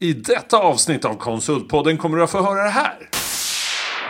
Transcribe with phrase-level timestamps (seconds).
[0.00, 2.94] I detta avsnitt av Konsultpodden kommer du att få höra det här.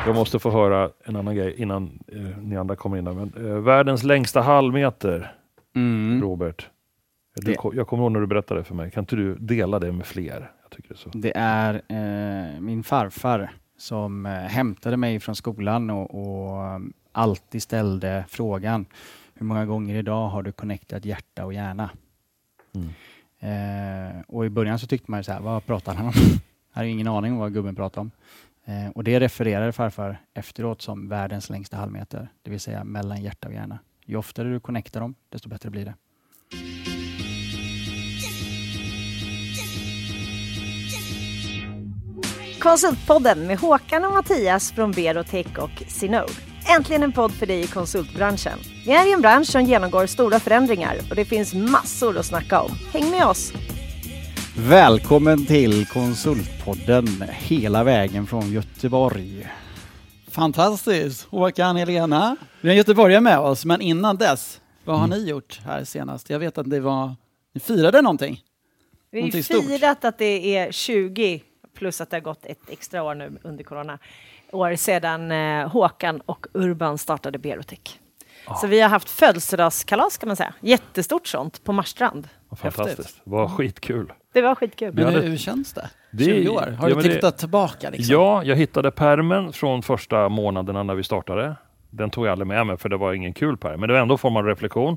[0.06, 3.04] Jag måste få höra en annan grej innan eh, ni andra kommer in.
[3.04, 5.32] där, Men, eh, världens längsta halvmeter,
[5.76, 6.22] Mm.
[6.22, 6.68] Robert.
[7.36, 8.90] Du, Det- ko- jag kommer ihåg när du berättade för mig.
[8.90, 10.50] Kan inte du dela det med fler?
[10.62, 11.10] Jag tycker det är så.
[11.18, 11.74] Det är
[12.54, 16.78] eh, min farfar som eh, hämtade mig från skolan och, och eh,
[17.12, 18.86] alltid ställde frågan
[19.34, 21.90] hur många gånger idag har du connectat hjärta och hjärna?
[22.74, 22.88] Mm.
[23.40, 26.12] Eh, och i början så tyckte man ju så här, vad pratar han om?
[26.72, 28.10] Jag hade ingen aning om vad gubben pratade om.
[28.64, 33.48] Eh, och det refererade farfar efteråt som världens längsta halvmeter, det vill säga mellan hjärta
[33.48, 33.78] och hjärna.
[34.04, 35.94] Ju oftare du connectar dem, desto bättre blir det.
[42.60, 46.45] Konsultpodden med Håkan och Mattias från Berotech och Sinode.
[46.68, 48.58] Äntligen en podd för dig i konsultbranschen.
[48.86, 52.60] Vi är i en bransch som genomgår stora förändringar och det finns massor att snacka
[52.60, 52.70] om.
[52.92, 53.52] Häng med oss!
[54.58, 59.46] Välkommen till Konsultpodden hela vägen från Göteborg.
[60.30, 61.22] Fantastiskt!
[61.24, 62.36] Håkan, Helena.
[62.60, 66.30] Vi har göteborgare med oss, men innan dess, vad har ni gjort här senast?
[66.30, 67.14] Jag vet att det var,
[67.54, 68.40] ni firade någonting.
[69.10, 69.64] Vi har ju stort.
[69.64, 71.42] firat att det är 20
[71.74, 73.98] plus att det har gått ett extra år nu under corona.
[74.52, 77.98] År sedan eh, Håkan och Urban startade Berotech.
[78.60, 80.54] Så vi har haft födelsedagskalas kan man säga.
[80.60, 82.28] Jättestort sånt på Marstrand.
[82.56, 83.20] Fantastiskt.
[83.24, 84.12] Vad skitkul.
[84.32, 84.94] Det var skitkul.
[84.94, 85.90] Men hade- hur, känns det?
[86.10, 86.60] Det- 20 år?
[86.60, 87.90] Har ja, du men det- tittat tillbaka?
[87.90, 88.12] Liksom?
[88.14, 91.56] Ja, jag hittade permen från första månaderna när vi startade.
[91.90, 93.80] Den tog jag aldrig med mig för det var ingen kul pärm.
[93.80, 94.96] Men det var ändå form av reflektion.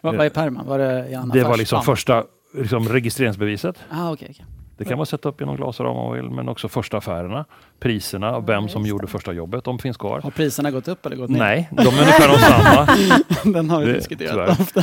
[0.00, 0.66] Vad, vad är pärmen?
[0.66, 3.76] Var det Det var liksom första liksom, registreringsbeviset.
[3.90, 4.44] Ah, okej, okej.
[4.76, 7.44] Det kan man sätta upp genom glasram om man vill, men också första affärerna.
[7.80, 10.20] Priserna, vem som gjorde första jobbet, de finns kvar.
[10.20, 11.38] Har priserna gått upp eller gått ner?
[11.38, 13.52] Nej, de är ungefär de samma.
[13.52, 14.80] Den har vi Det- diskuterat ofta.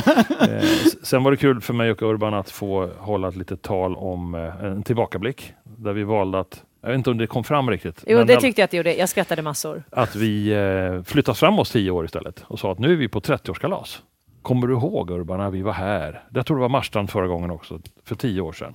[0.56, 0.64] Eh,
[1.02, 4.34] sen var det kul för mig och Urban att få hålla ett litet tal om
[4.34, 5.52] eh, en tillbakablick.
[5.64, 8.40] Där vi valde att, jag vet inte om det kom fram riktigt, Jo, men det
[8.40, 8.94] tyckte jag att det gjorde.
[8.94, 9.82] Jag skrattade massor.
[9.90, 13.08] att vi eh, flyttas fram oss tio år istället och sa att nu är vi
[13.08, 13.98] på 30-årskalas.
[14.42, 16.22] Kommer du ihåg Urban när vi var här?
[16.34, 18.74] Jag tror det var Marstrand förra gången också, för tio år sedan.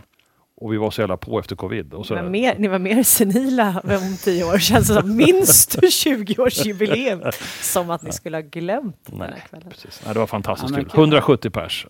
[0.57, 1.93] Och vi var så jävla på efter covid.
[1.93, 4.57] Och Ni var, mer, ni var mer senila om tio år.
[4.57, 7.31] Känns det som minst 20-årsjubileum.
[7.61, 9.69] Som att ni skulle ha glömt den här Nej, kvällen.
[9.69, 10.01] precis.
[10.05, 10.89] Nej, det var fantastiskt Ja, kul.
[10.89, 10.99] kul.
[10.99, 11.87] 170 pers.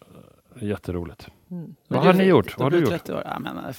[0.62, 1.28] Jätteroligt.
[1.52, 1.76] Mm.
[1.88, 2.48] Vad har du- ni gjort?
[2.48, 2.90] du Vad har du gjort?
[2.90, 3.22] 30 år.
[3.26, 3.76] Ja, men, eh,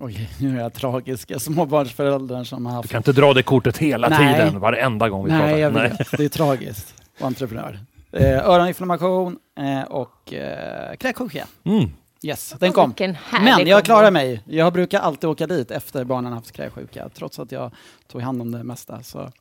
[0.00, 2.90] Oj, nu är jag tragiska småbarnsföräldrar som har Du haft...
[2.90, 4.34] kan inte dra det kortet hela Nej.
[4.34, 5.46] tiden, varenda gång vi pratar.
[5.46, 6.10] Nej, jag vet.
[6.10, 6.94] Det är tragiskt.
[7.20, 7.78] Och entreprenör.
[8.12, 11.46] Eh, öroninflammation eh, och eh, kräksjuka.
[11.64, 11.90] Mm.
[12.24, 12.94] Yes, den kom.
[13.32, 14.42] Men jag klarar mig.
[14.46, 17.70] Jag brukar alltid åka dit efter barnen haft kräksjuka, trots att jag
[18.06, 19.02] tog hand om det mesta.
[19.02, 19.32] Så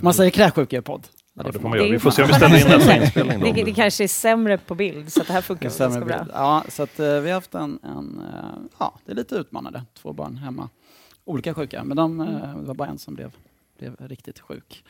[0.00, 1.06] man säger kräksjuka-podd.
[1.34, 1.88] Ja, det det får man göra.
[1.90, 3.40] Vi får se om vi ställer in nästa inspelning.
[3.40, 3.52] Då.
[3.52, 6.18] Det, det kanske är sämre på bild, så det här funkar Det ganska bra.
[6.18, 6.30] bild.
[6.34, 9.82] Ja, så att, eh, vi har haft en, en eh, ja, det är lite utmanande.
[10.02, 10.68] Två barn hemma.
[11.24, 12.26] Olika sjuka, men de, eh,
[12.60, 13.32] det var bara en som blev,
[13.78, 14.84] blev riktigt sjuk.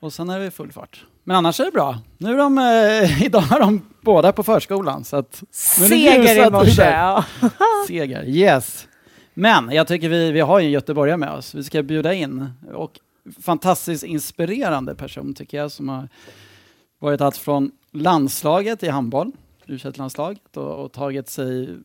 [0.00, 1.04] Och sen är det full fart.
[1.24, 1.98] Men annars är det bra.
[2.18, 5.04] Nu är de, eh, idag är de båda på förskolan.
[5.04, 5.42] Så att,
[5.78, 6.82] nu är det Seger i morse.
[6.82, 7.24] Ja.
[7.88, 8.88] Seger, yes.
[9.34, 11.54] Men jag tycker vi, vi har ju en göteborgare med oss.
[11.54, 12.50] Vi ska bjuda in.
[12.74, 13.00] Och
[13.42, 16.08] fantastiskt inspirerande person tycker jag som har
[16.98, 19.32] varit allt från landslaget i handboll,
[19.66, 21.76] u landslaget och, och tagit sig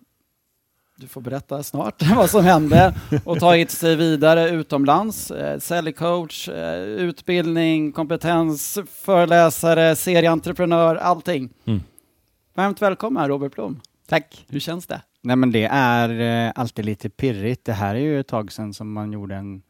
[1.00, 2.94] du får berätta snart vad som hände
[3.24, 5.32] och tagit sig vidare utomlands.
[5.32, 11.50] Eh, säljcoach, eh, utbildning, kompetens, föreläsare, serieentreprenör, allting.
[11.66, 11.82] Mm.
[12.56, 13.82] Varmt välkommen Robert Blom.
[14.08, 14.46] Tack!
[14.50, 15.02] Hur känns det?
[15.22, 17.66] Nej men det är eh, alltid lite pirrigt.
[17.66, 19.62] Det här är ju ett tag sedan som man gjorde en,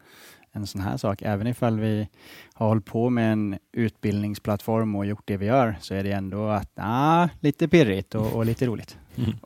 [0.52, 1.22] en sån här sak.
[1.22, 2.08] Även ifall vi
[2.54, 6.48] har hållit på med en utbildningsplattform och gjort det vi gör så är det ändå
[6.48, 8.98] att, ah, lite pirrigt och, och lite roligt.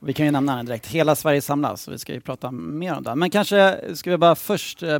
[0.02, 0.88] Vi kan ju nämna den direkt.
[0.88, 1.88] Hela Sverige samlas.
[1.88, 3.16] Vi ska ju prata mer om det.
[3.16, 5.00] Men kanske ska vi bara först eh,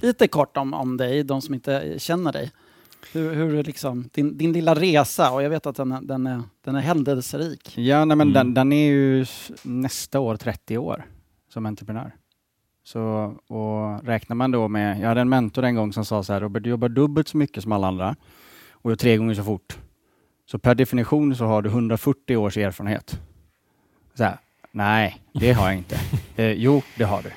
[0.00, 2.50] lite kort om, om dig, de som inte känner dig.
[3.12, 6.42] Hur, hur liksom, din, din lilla resa, och jag vet att den, är- den, är,
[6.64, 7.78] den är händelserik.
[7.78, 8.32] Ja, nej, men Mm.
[8.34, 9.26] den, den är ju
[9.62, 11.06] nästa år 30 år
[11.52, 12.14] som entreprenör.
[12.92, 16.32] Så, och räknar man då med, jag hade en mentor en gång som sa så
[16.32, 18.16] här, Robert, du jobbar dubbelt så mycket som alla andra
[18.72, 19.78] och gör tre gånger så fort.
[20.46, 23.20] Så per definition så har du 140 års erfarenhet.
[24.14, 24.38] Så här,
[24.72, 26.00] nej, det har jag inte.
[26.36, 27.30] eh, jo, det har du.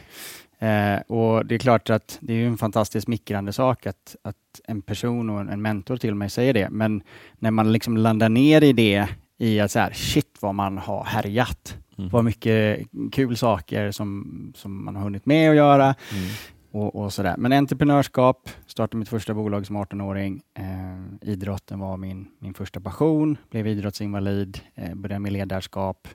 [0.68, 4.82] Eh, och det är klart att det är en fantastiskt smickrande sak att, att en
[4.82, 6.70] person och en, en mentor till mig säger det.
[6.70, 7.04] Men
[7.40, 9.08] när man liksom landar ner i det,
[9.38, 11.78] i att så här, shit vad man har härjat.
[11.98, 12.10] Mm.
[12.10, 15.86] Vad mycket kul saker som, som man har hunnit med att göra.
[15.86, 16.30] Mm.
[16.72, 17.36] Och, och sådär.
[17.38, 20.42] Men entreprenörskap, startade mitt första bolag som 18-åring.
[20.54, 26.08] Eh, idrotten var min, min första passion, blev idrottsinvalid, eh, började med ledarskap.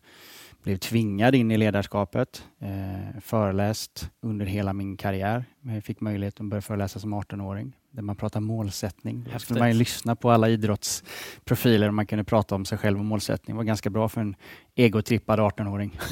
[0.62, 5.44] blev tvingad in i ledarskapet, eh, föreläst under hela min karriär.
[5.60, 9.28] Jag fick möjlighet att börja föreläsa som 18-åring, där man pratar målsättning.
[9.32, 12.98] Då skulle man ju lyssna på alla idrottsprofiler och man kunde prata om sig själv
[12.98, 13.54] och målsättning.
[13.54, 14.36] Det var ganska bra för en
[14.74, 16.00] egotrippad 18-åring.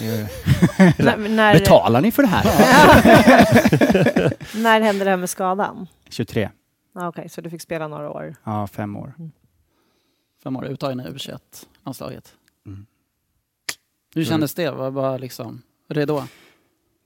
[0.99, 2.45] När, Betalar ni för det här?
[4.63, 5.87] när hände det här med skadan?
[6.11, 6.51] 23.
[6.95, 8.35] Ah, Okej, så du fick spela några år.
[8.45, 9.15] Ja, fem år.
[10.43, 12.35] Fem år uttagen i U21-anslaget.
[12.67, 12.87] Mm.
[14.15, 14.71] Hur kändes det?
[14.71, 16.23] Var bara liksom redo?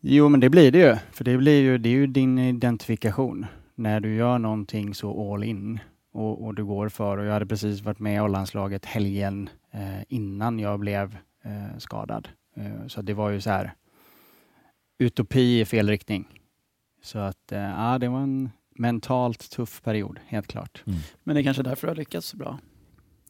[0.00, 0.96] Jo, men det blir det ju.
[1.12, 3.46] För det, blir ju, det är ju din identifikation.
[3.80, 5.80] När du gör någonting så all in
[6.12, 7.18] och, och du går för.
[7.18, 12.28] Och jag hade precis varit med i A-landslaget helgen eh, innan jag blev eh, skadad.
[12.56, 13.74] Eh, så det var ju så här
[14.98, 16.28] utopi i fel riktning.
[17.02, 20.82] Så att eh, ja, det var en mentalt tuff period, helt klart.
[21.22, 22.58] Men det är kanske därför du har lyckats så bra.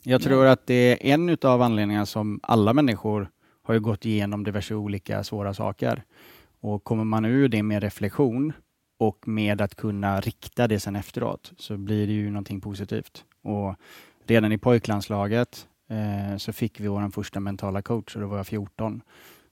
[0.02, 3.30] Jag tror att det är en utav anledningarna som alla människor
[3.62, 6.02] har ju gått igenom diverse olika svåra saker.
[6.60, 8.52] Och kommer man ur det med reflektion
[9.00, 13.24] och med att kunna rikta det sen efteråt så blir det ju någonting positivt.
[13.42, 13.74] Och
[14.26, 18.46] redan i pojklandslaget eh, så fick vi vår första mentala coach och då var jag
[18.46, 19.02] 14.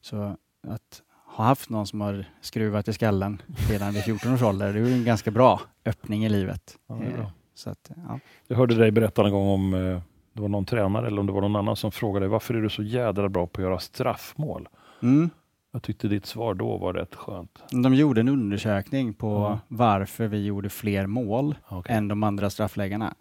[0.01, 0.37] Så
[0.69, 1.03] att
[1.37, 4.87] ha haft någon som har skruvat i skallen redan vid 14 års ålder, det är
[4.87, 6.77] ju en ganska bra öppning i livet.
[6.89, 7.03] Ja.
[7.03, 8.21] Eh, Så att, ja.
[8.47, 10.01] Jag hörde dig berätta en gång om eh,
[10.33, 12.63] det var någon tränare eller om det var någon annan som frågade dig varför är
[12.63, 14.69] du så jädra bra på att göra straffmål?
[15.03, 15.31] Mm.
[15.73, 17.63] Jag tyckte ditt svar då var rätt skönt.
[17.71, 19.59] De gjorde en undersökning på Ja.
[19.69, 21.97] varför vi gjorde fler mål Okej.
[21.97, 23.15] än de andra straffläggarna.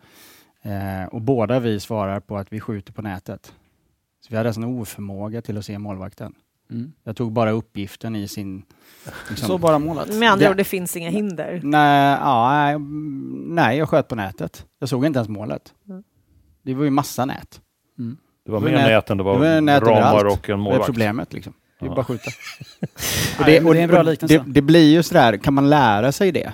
[0.61, 3.53] Eh, och båda vi svarar på att vi skjuter på nätet.
[4.21, 6.33] Så vi hade alltså en oförmåga till att se målvakten.
[6.71, 6.93] Mm.
[7.03, 8.63] Jag tog bara uppgiften i sin...
[9.29, 10.15] liksom- Så bara målet.
[10.15, 11.61] Med andra ord, det finns inga hinder.
[11.63, 14.65] Nej, ja, nej, mm, jag sköt på nätet.
[14.79, 15.73] Jag såg inte ens målet.
[15.89, 16.03] Mm.
[16.61, 17.61] Det var ju massa nät.
[17.99, 18.17] Mm.
[18.45, 20.39] Det var Det var mer nät- nät än det var, det var ramar överallt.
[20.39, 20.85] och en Vad är målvakt.
[20.85, 21.53] problemet liksom?
[21.79, 21.95] Det är Ja.
[21.95, 22.31] bara att skjuta.
[23.39, 24.37] Nej, men det är en bra liknelse.
[24.37, 26.53] Det, det blir ju sådär, kan man lära sig det?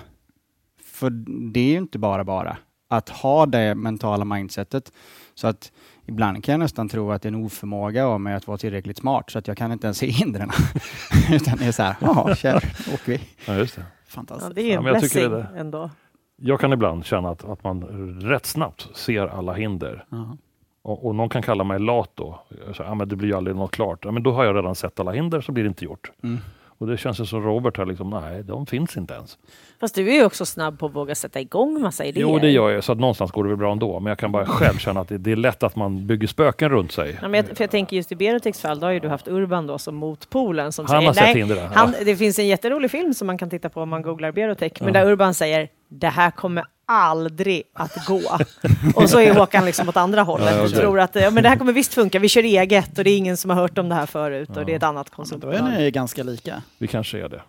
[0.84, 1.10] För
[1.54, 2.58] det är ju inte bara bara
[2.90, 4.92] att ha det mentala mindsetet.
[5.36, 5.72] Så att
[6.06, 8.98] ibland kan jag nästan tro att det är en oförmåga av mig att vara tillräckligt
[8.98, 10.50] smart så att jag kan inte ens se hindren.
[11.32, 12.56] Utan det är så här, jaha, kör,
[12.94, 13.20] åker vi.
[13.46, 13.86] Ja, just det.
[14.08, 14.50] Fantastiskt.
[14.50, 15.90] Ja, det är Ja, en men jag blessing det ändå.
[16.38, 17.84] Jag kan ibland känna att, att man
[18.22, 20.06] rätt snabbt ser alla hinder.
[20.10, 20.38] Ja.
[20.84, 22.40] Och, och någon kan kalla mig lat då.
[22.68, 24.06] Jag säger, ah, men det blir ju aldrig något klart.
[24.06, 26.12] Ja, men då har jag redan sett alla hinder så blir det inte gjort.
[26.24, 26.38] Mm.
[26.78, 29.38] Och det känns ju som Robert här, liksom, nej, de finns inte ens.
[29.80, 32.22] Fast du är ju också snabb på att våga sätta igång massa idéer.
[32.22, 34.00] Jo, det gör jag, så att någonstans går det väl bra ändå.
[34.00, 36.70] Men jag kan bara själv känna att det, det är lätt att man bygger spöken
[36.70, 37.18] runt sig.
[37.22, 39.28] Ja, men jag, för jag tänker just i Beroteks fall, då har ju du haft
[39.28, 41.70] Urban då som motpolen som Han säger har sett hinder där.
[41.74, 44.72] Han, det finns en jätterolig film som man kan titta på om man googlar Berotech,
[44.80, 44.94] men Ja.
[45.04, 48.22] där Urban säger det här kommer aldrig att gå.
[48.96, 51.56] och så är Håkan liksom åt andra hållet och tror att ja, men det här
[51.58, 53.96] kommer visst funka, vi kör eget och det är ingen som har hört om det
[53.96, 55.74] här förut och det är ett annat Ja, men då konsultbolag.
[55.74, 56.62] är ni ganska lika.
[56.78, 57.42] Vi kanske är det.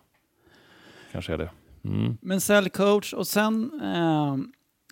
[1.13, 1.51] Kanske är det.
[1.85, 2.17] Mm.
[2.21, 4.37] Men säljcoach och sen eh,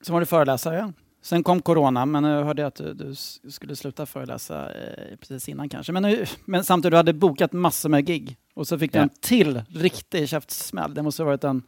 [0.03, 0.93] så var du föreläsare.
[1.25, 3.15] Sen kom corona, men nu hörde jag att du, du
[3.50, 5.93] skulle sluta föreläsa eh, precis innan kanske.
[5.93, 8.37] Men, men samtidigt, du hade bokat massor med gig.
[8.55, 9.03] Och så fick du Ja.
[9.03, 10.95] en till riktig käftsmäll.
[10.95, 11.62] Det måste ha varit en...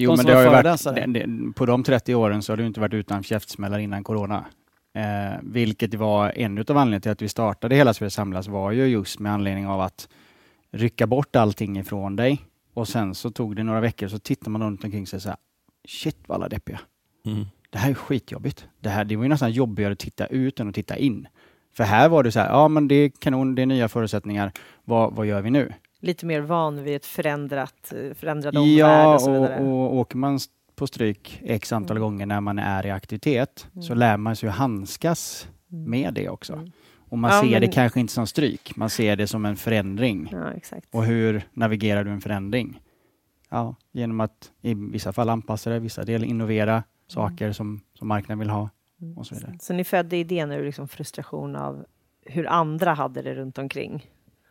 [0.00, 2.58] Jo, De men det har ju varit, det, det, på de 30 åren så har
[2.58, 4.44] ju inte varit utan käftsmällar innan corona.
[4.94, 8.86] Eh, vilket var en utav anledningarna till att vi startade Hela Sverige samlas var ju
[8.86, 10.08] just med anledning av att
[10.70, 12.44] rycka bort allting ifrån dig.
[12.74, 15.28] Och sen så tog det några veckor så tittar man runt omkring sig och så
[15.28, 15.38] här,
[15.88, 16.80] shit vad alla deppiga.
[17.26, 17.46] Mm.
[17.70, 18.66] Det här är skitjobbigt.
[18.80, 21.28] Det, här, det var ju nästan jobbigare att titta ut än att titta in.
[21.72, 24.52] För här var det så här, ja men det är kanon, det är nya förutsättningar.
[24.84, 25.72] Vad, vad gör vi nu?
[26.00, 29.60] Lite mer van vid ett förändrat, eh, förändrad omvärld Ja, och så vidare.
[29.60, 30.38] och åker man
[30.76, 32.02] på stryk x antal Mm.
[32.02, 33.98] gånger när man är i aktivitet så Mm.
[33.98, 35.90] lär man sig att handskas Mm.
[35.90, 36.52] med det också.
[36.52, 36.70] Mm.
[37.10, 39.56] Och man Ja, ser det men- kanske inte som stryk, man ser det som en
[39.56, 40.28] förändring.
[40.32, 40.52] Ja.
[40.92, 42.80] Och hur navigerar du en förändring?
[43.50, 48.08] Ja, genom att i vissa fall anpassa det, i vissa delar innovera saker som, som
[48.08, 48.70] marknaden vill ha.
[49.16, 49.56] och så vidare.
[49.60, 51.84] Så ni födde idén ur liksom frustration av
[52.26, 54.06] hur andra hade det runt omkring?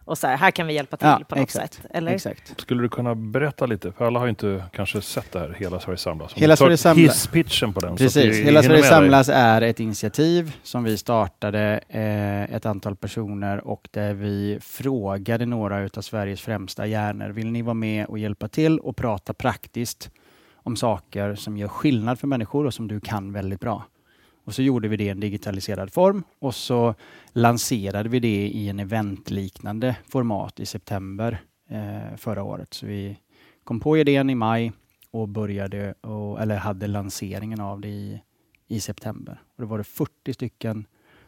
[0.08, 1.74] Och så här, här kan vi hjälpa till Ja, på något exakt.
[1.74, 1.86] sätt?
[1.94, 2.12] Eller?
[2.12, 2.62] Exakt.
[2.62, 3.92] Skulle du kunna berätta lite?
[3.92, 6.34] För alla har ju inte kanske sett det här Hela Sverige samlas.
[6.36, 7.16] Om Hela Sverige samlas.
[7.16, 7.96] Hisspitchen på den.
[7.96, 13.68] Precis, vi Hela Sverige samlas är ett initiativ som vi startade eh, ett antal personer
[13.68, 17.30] och där vi frågade några utav Sveriges främsta hjärnor.
[17.30, 20.12] Vill ni vara med och hjälpa till och prata praktiskt
[20.56, 23.84] om saker som gör skillnad för människor och som du kan väldigt bra?
[24.48, 26.96] Och så gjorde vi det i en digitaliserad form och så
[27.30, 32.74] lanserade vi det i en eventliknande format i september eh, förra året.
[32.74, 33.18] Så vi
[33.64, 34.72] kom på idén i maj
[35.12, 38.22] och började, och, eller hade lanseringen av det i,
[38.68, 39.42] i september.
[39.56, 40.86] Och då var det 40 stycken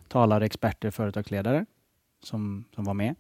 [0.08, 1.66] talare, experter, företagsledare
[2.24, 3.16] som, som var med.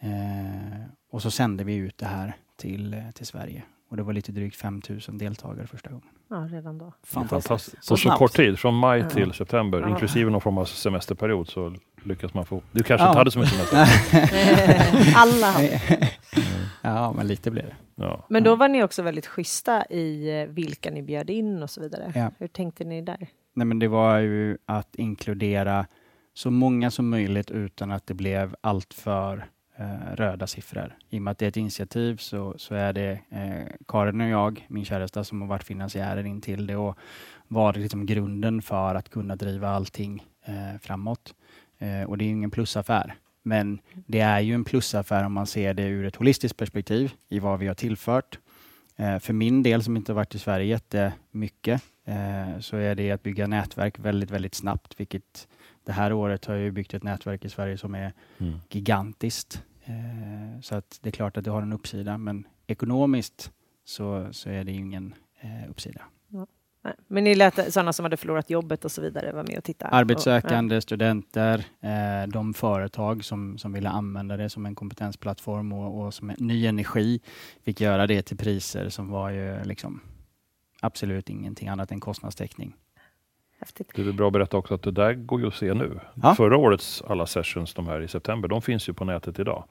[0.00, 3.62] Eh, och så sände vi ut det här till, till Sverige.
[3.88, 6.17] Och det var lite drygt 5000 deltagare första gången.
[6.30, 6.92] Ja, redan då.
[7.06, 7.64] Fantastiskt.
[7.70, 8.18] Så På så snabbt.
[8.18, 9.10] kort tid, från maj Ja.
[9.10, 9.88] till september, Ja.
[9.88, 12.62] inklusive någon form av semesterperiod, så lyckas man få...
[12.72, 13.08] Du kanske Ja.
[13.10, 15.12] inte hade så mycket semester?
[15.16, 15.80] Alla hade.
[16.82, 17.76] ja, men lite blev det.
[17.94, 18.26] Ja.
[18.28, 21.80] Men då var ni också väldigt schyssta i eh, vilka ni bjöd in och så
[21.80, 22.12] vidare.
[22.14, 22.30] Ja.
[22.38, 23.26] Hur tänkte ni där?
[23.54, 25.86] Nej, men det var ju att inkludera
[26.34, 29.46] så många som möjligt utan att det blev alltför
[30.14, 30.96] röda siffror.
[31.10, 34.28] I och med att det är ett initiativ så, så är det eh, Karin och
[34.28, 36.98] jag, min käresta, som har varit finansiärer in till det och
[37.48, 41.34] varit liksom grunden för att kunna driva allting eh, framåt.
[41.78, 43.14] Eh, och det är ju ingen plusaffär.
[43.42, 47.38] Men det är ju en plusaffär om man ser det ur ett holistiskt perspektiv i
[47.38, 48.38] vad vi har tillfört.
[48.96, 53.10] Eh, för min del som inte har varit i Sverige jättemycket eh, så är det
[53.10, 55.48] att bygga nätverk väldigt, väldigt snabbt, vilket
[55.84, 58.58] det här året har jag byggt ett nätverk i Sverige som är Mm.
[58.70, 59.62] gigantiskt.
[59.88, 63.52] Eh, så att det är klart att det har en uppsida, men ekonomiskt
[63.84, 66.02] så, så är det ingen eh, uppsida.
[66.80, 66.94] Nej.
[67.06, 69.86] Men ni lät sådana som hade förlorat jobbet och så vidare vara med och titta?
[69.86, 76.14] Arbetssökande, studenter, eh, de företag som, som ville använda det som en kompetensplattform och, och
[76.14, 77.20] som en ny energi
[77.64, 80.00] fick göra det till priser som var ju liksom
[80.80, 82.74] absolut ingenting annat än kostnadstäckning.
[83.60, 83.90] Häftigt.
[83.94, 86.00] Det är bra att berätta också att det där går ju att se nu.
[86.22, 86.34] Ja.
[86.34, 89.64] Förra årets alla sessions, de här i september, de finns ju på nätet idag.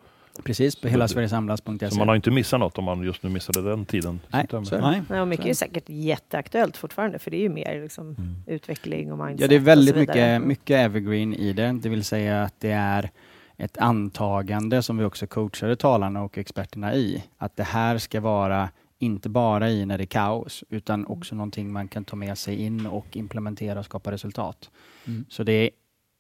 [0.44, 1.90] Precis, på hela sverigesamlas.se.
[1.92, 4.20] Så man har inte missat något om man just nu missade den tiden.
[4.28, 4.78] Nej, så.
[4.80, 5.02] Nej.
[5.10, 8.36] Nej, och mycket är säkert jätteaktuellt fortfarande, för det är ju mer liksom, Mm.
[8.48, 9.42] utveckling och mindset.
[9.42, 11.72] Ja, det är väldigt mycket, mycket evergreen i det.
[11.82, 13.10] Det vill säga att det är
[13.58, 17.24] ett antagande som vi också coachade talarna och experterna i.
[17.38, 21.72] Att det här ska vara inte bara i när det är kaos, utan också någonting
[21.72, 24.72] man kan ta med sig in och implementera och skapa resultat.
[25.06, 25.26] Mm.
[25.30, 25.70] Så det är,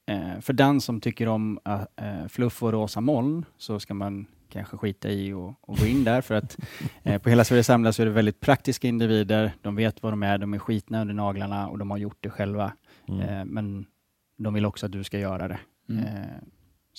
[0.07, 4.25] eh, för den som tycker om eh, eh, fluff och rosa moln så ska man
[4.49, 6.57] kanske skita i och, och gå in där för att
[7.03, 9.51] eh, på Hela Sverige samlas så är det väldigt praktiska individer.
[9.61, 12.29] De vet vad de är, de är skitna under naglarna och de har gjort det
[12.29, 12.73] själva.
[13.07, 13.21] Mm.
[13.21, 13.85] Eh, men
[14.37, 15.59] de vill också att du ska göra det.
[15.89, 16.03] Mm.
[16.05, 16.37] Eh,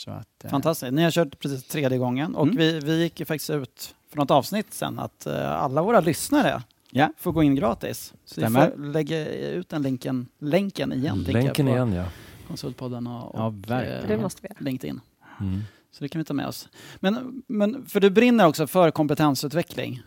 [0.06, 0.92] att, Fantastiskt.
[0.92, 2.56] Ni har kört precis tredje gången och Mm.
[2.56, 7.12] vi, vi gick faktiskt ut för något avsnitt sen att eh, alla våra lyssnare Ja.
[7.18, 8.14] får gå in gratis.
[8.24, 12.04] Så vi får lägga ut den länken, länken igen, jag, Länken på igen ja.
[12.48, 14.64] Konsultpodden och, Ja, och eh, Det måste vi.
[14.64, 15.00] LinkedIn.
[15.40, 15.60] Mm.
[15.92, 16.68] Så det kan vi ta med oss.
[16.96, 20.02] Men, men för du brinner också för kompetensutveckling,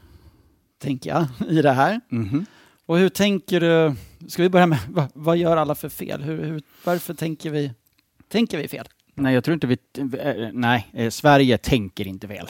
[0.79, 2.01] tänker jag, i det här.
[2.09, 2.45] mhm.
[2.85, 3.95] Och hur tänker du,
[4.27, 6.21] ska vi börja med, vad, vad gör alla för fel?
[6.21, 7.71] Hur, hur, varför tänker vi,
[8.27, 8.87] tänker vi fel?
[9.15, 9.77] Nej, jag tror inte vi...
[10.19, 12.47] eh, nej, eh, Sverige tänker inte väl.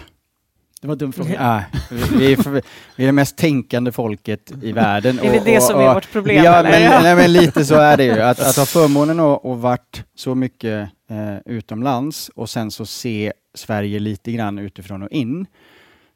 [0.82, 1.30] Det var en dum fråga.
[1.40, 2.52] Nej, vi, vi, är för,
[2.96, 5.20] vi är det mest tänkande folket i världen.
[5.20, 6.44] Är det och- det och- som är och- vårt problem?
[6.44, 6.90] Ja, eller?
[6.90, 8.20] men, nej, men lite så är det ju.
[8.22, 13.34] Att, att ha förmånen att, att varit så mycket eh, utomlands och sen så se
[13.54, 15.46] Sverige lite grann utifrån och in,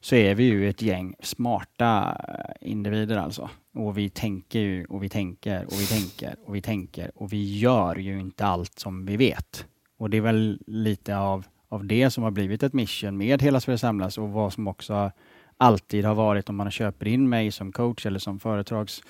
[0.01, 2.17] så är vi ju ett gäng smarta
[2.61, 3.49] eh, individer alltså.
[3.75, 7.57] Och vi tänker ju och vi tänker och vi tänker och vi tänker och vi
[7.59, 9.65] gör ju inte allt som vi vet.
[9.99, 13.59] Och det är väl lite av, av det som har blivit ett mission med Hela
[13.59, 15.11] Sverige samlas och vad som också
[15.57, 19.01] alltid har varit om man köper in mig som coach eller som företags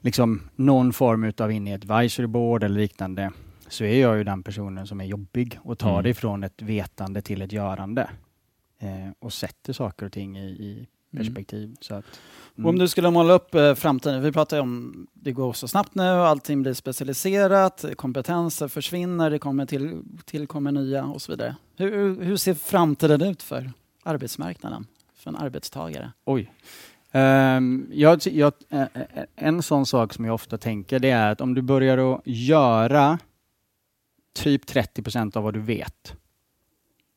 [0.00, 3.32] liksom någon form av in i ett advisory board eller liknande
[3.68, 6.02] så är jag ju den personen som är jobbig och tar Mm.
[6.02, 8.10] det från ett vetande till ett görande
[8.78, 11.76] eh, och sätter saker och ting i, i perspektiv.
[11.80, 12.20] Så att,
[12.56, 12.68] mm.
[12.68, 15.94] Om du skulle måla upp eh, framtiden, vi pratar ju om det går så snabbt
[15.94, 21.56] nu, allting blir specialiserat, kompetenser försvinner, det kommer till, tillkommer nya och så vidare.
[21.76, 26.12] Hur, hur- ser framtiden ut för arbetsmarknaden, för en arbetstagare?
[26.24, 26.52] Oj.
[27.12, 31.40] Ehm, jag, jag, eh, eh, en sån sak som jag ofta tänker det är att
[31.40, 33.18] om du börjar att göra
[34.34, 36.14] typ 30 procent av vad du vet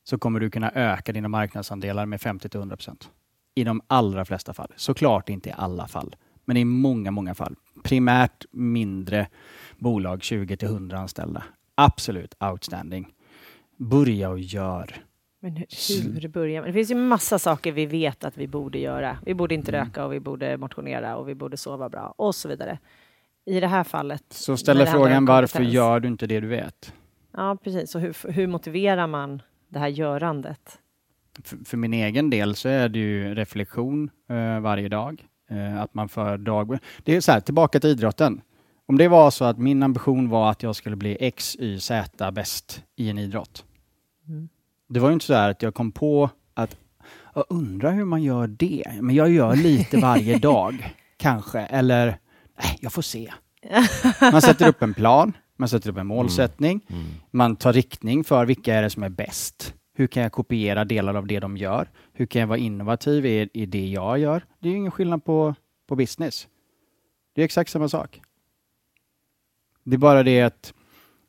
[0.03, 3.09] så kommer du kunna öka dina marknadsandelar med 50 till 100 procent.
[3.55, 4.71] I de allra flesta fall.
[4.75, 7.55] Såklart inte i alla fall, men i många, många fall.
[7.83, 9.27] Primärt mindre
[9.77, 11.43] bolag, 20 till 100 anställda.
[11.75, 13.13] Absolut outstanding.
[13.77, 14.95] Börja och gör.
[15.39, 16.67] Men hur, börjar man?
[16.67, 19.17] Det finns ju massa saker vi vet att vi borde göra.
[19.25, 19.85] Vi borde inte Mm.
[19.85, 22.79] röka och vi borde motionera och vi borde sova bra och så vidare.
[23.45, 24.23] I det här fallet.
[24.29, 26.93] Så ställer frågan varför gör du inte det du vet?
[27.31, 27.95] Ja, precis.
[27.95, 30.79] Och hur, hur motiverar man det här görandet?
[31.43, 35.27] För, för min egen del så är det ju reflektion eh, varje dag.
[35.49, 36.77] Eh, att man för dag...
[37.03, 38.41] Det är så här, tillbaka till idrotten.
[38.85, 42.31] Om det var så att min ambition var att jag skulle bli X, Y, Z
[42.31, 43.65] bäst i en idrott.
[44.27, 44.49] Mm.
[44.89, 46.77] Det var ju inte så här att jag kom på att
[47.35, 48.83] jag undrar hur man gör det.
[49.01, 51.59] Men jag gör lite varje dag, kanske.
[51.59, 52.05] Eller,
[52.61, 53.33] nej, jag får se.
[54.31, 56.85] Man sätter upp en plan, man sätter upp en målsättning.
[56.89, 57.03] Mm.
[57.31, 59.73] Man tar riktning för vilka är det som är bäst.
[59.93, 61.89] Hur kan jag kopiera delar av det de gör?
[62.13, 64.45] Hur kan jag vara innovativ i, i det jag gör?
[64.59, 65.55] Det är ju ingen skillnad på,
[65.87, 66.47] på business.
[67.35, 68.21] Det är exakt samma sak.
[69.83, 70.73] Det är bara det att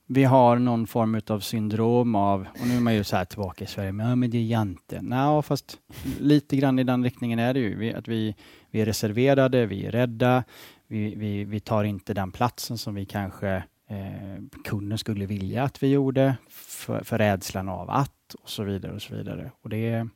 [0.07, 3.65] vi har någon form av syndrom av, och nu är man ju så här tillbaka
[3.65, 5.03] i Sverige, men, ja, men det är jante.
[5.03, 5.79] Nej, fast
[6.21, 7.77] lite grann i den riktningen är det ju.
[7.77, 8.35] Vi, att vi,
[8.71, 10.45] vi är reserverade, vi är rädda,
[10.87, 13.49] vi, vi, vi tar inte den platsen som vi kanske
[13.89, 18.93] eh, kunden skulle vilja att vi gjorde, för, för rädslan av att och så vidare.
[18.93, 19.51] och Så vidare.
[19.61, 20.09] Och det är,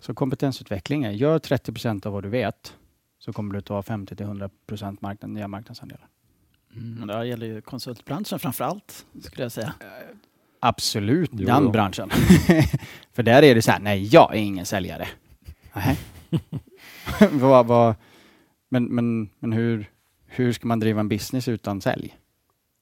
[0.00, 2.76] så kompetensutveckling är, gör 30 procent av vad du vet,
[3.18, 6.08] så kommer du ta 50 till 100 procent marknad, nya marknadsandelar.
[6.76, 9.72] Mm, det gäller ju konsultbranschen framför allt, skulle jag säga.
[10.60, 11.70] Absolut, Jo, den jo.
[11.70, 12.10] branschen.
[13.12, 15.08] För där är det så här, nej, jag är ingen säljare.
[17.30, 17.94] Vad, vad,
[18.68, 19.90] men men, men hur,
[20.26, 22.16] hur ska man driva en business utan sälj?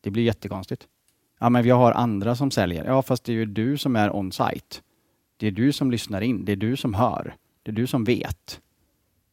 [0.00, 0.88] Det blir jättekonstigt.
[1.40, 2.84] Ja, men vi har andra som säljer.
[2.84, 4.76] Ja, fast det är ju du som är on-site.
[5.36, 6.44] Det är du som lyssnar in.
[6.44, 7.34] Det är du som hör.
[7.62, 8.60] Det är du som vet.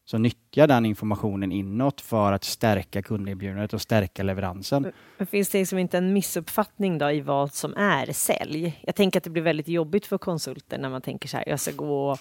[0.05, 4.91] Så nyttja den informationen inåt för att stärka kunderbjudandet och stärka leveransen.
[5.17, 8.79] Men finns det liksom inte en missuppfattning då i vad som är sälj?
[8.81, 11.59] Jag tänker att det blir väldigt jobbigt för konsulter när man tänker så här, jag
[11.59, 12.17] ska gå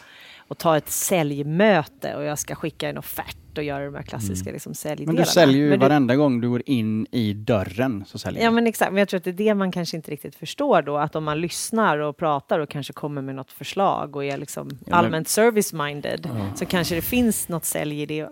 [0.49, 4.53] och, ta ett säljmöte och jag ska skicka en offert och göra de här klassiska
[4.53, 5.13] liksom, säljdelarna.
[5.17, 8.43] Men du säljer ju Men du- varenda gång du går in i dörren så säljer
[8.43, 8.55] Ja du.
[8.55, 10.97] men exakt, men jag tror att det är det man kanske inte riktigt förstår då,
[10.99, 14.69] att om man lyssnar och pratar och kanske kommer med något förslag och är liksom
[14.81, 18.29] men- allmänt service-minded, så kanske det finns något sälj i det.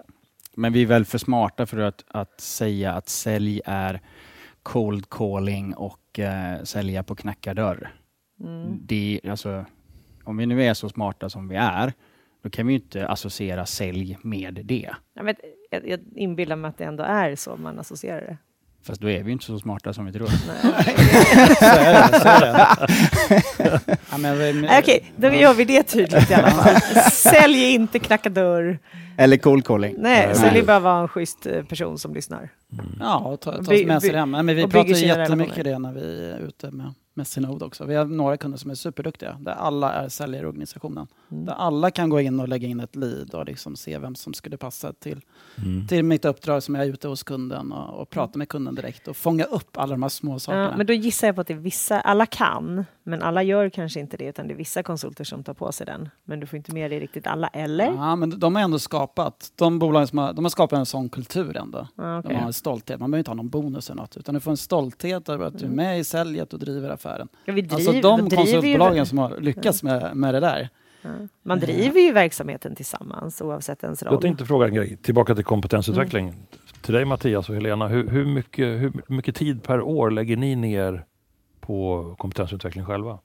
[0.56, 4.00] Men vi är väl för smarta för att, att säga att sälj är
[4.62, 7.92] cold calling och eh, sälja på knacka dörr.
[8.40, 8.78] Mm.
[8.80, 9.64] Det, alltså,
[10.24, 11.92] om vi nu är så smarta som vi är,
[12.42, 14.90] då kan vi ju inte associera sälj med det.
[15.14, 15.36] Jag, vet,
[15.70, 18.36] jag, jag inbillar mig att det ändå är så man associerar det.
[18.86, 20.28] Fast då är vi inte så smarta som vi tror.
[24.78, 26.80] Okej, då gör vi det tydligt i alla fall.
[27.12, 28.78] Sälj inte, knacka dörr.
[29.16, 29.94] Eller cold calling.
[29.98, 30.34] Nej, Nej.
[30.36, 32.48] sälj bara vara en schysst eh, person som lyssnar.
[33.00, 34.26] Ja, och ta, ta med sig det.
[34.26, 37.84] Men vi pratar ju jättemycket det när vi är ute med, med Synode också.
[37.84, 41.06] Vi har några kunder som är superduktiga, där alla är säljare i organisationen.
[41.30, 41.44] Mm.
[41.44, 44.34] Där alla kan gå in och lägga in ett lead och liksom se vem som
[44.34, 45.20] skulle passa till,
[45.58, 45.86] Mm.
[45.86, 49.08] till mitt uppdrag som jag är ute hos kunden och, och prata med kunden direkt
[49.08, 50.62] och fånga upp alla de här små sakerna.
[50.70, 53.68] Ja, men då gissar jag på att det är vissa, alla kan, men alla gör
[53.68, 56.08] kanske inte det, utan det är vissa konsulter som tar på sig den.
[56.24, 57.84] Men du får inte med dig riktigt alla, eller?
[57.86, 61.08] Ja, men de har ändå skapat, de bolagen som har, de har skapat en sån
[61.08, 61.88] kultur ändå.
[61.96, 62.30] Ja, okej.
[62.32, 64.50] De har en stolthet, man behöver inte ha någon bonus eller något, utan du får
[64.50, 67.28] en stolthet över att du är med i säljet och driver affären.
[67.44, 70.68] Ja, vi driver, Alltså de konsultbolagen ju, som har lyckats med, med det där.
[71.02, 71.10] ja.
[71.42, 74.12] Man driver ju verksamheten tillsammans oavsett ens roll.
[74.12, 76.34] Jag tänkte fråga en grej, tillbaka till kompetensutveckling.
[76.82, 80.56] Till dig Mattias och Helena, hur, hur, mycket, hur mycket tid per år lägger ni
[80.56, 81.04] ner
[81.60, 83.18] på kompetensutveckling själva?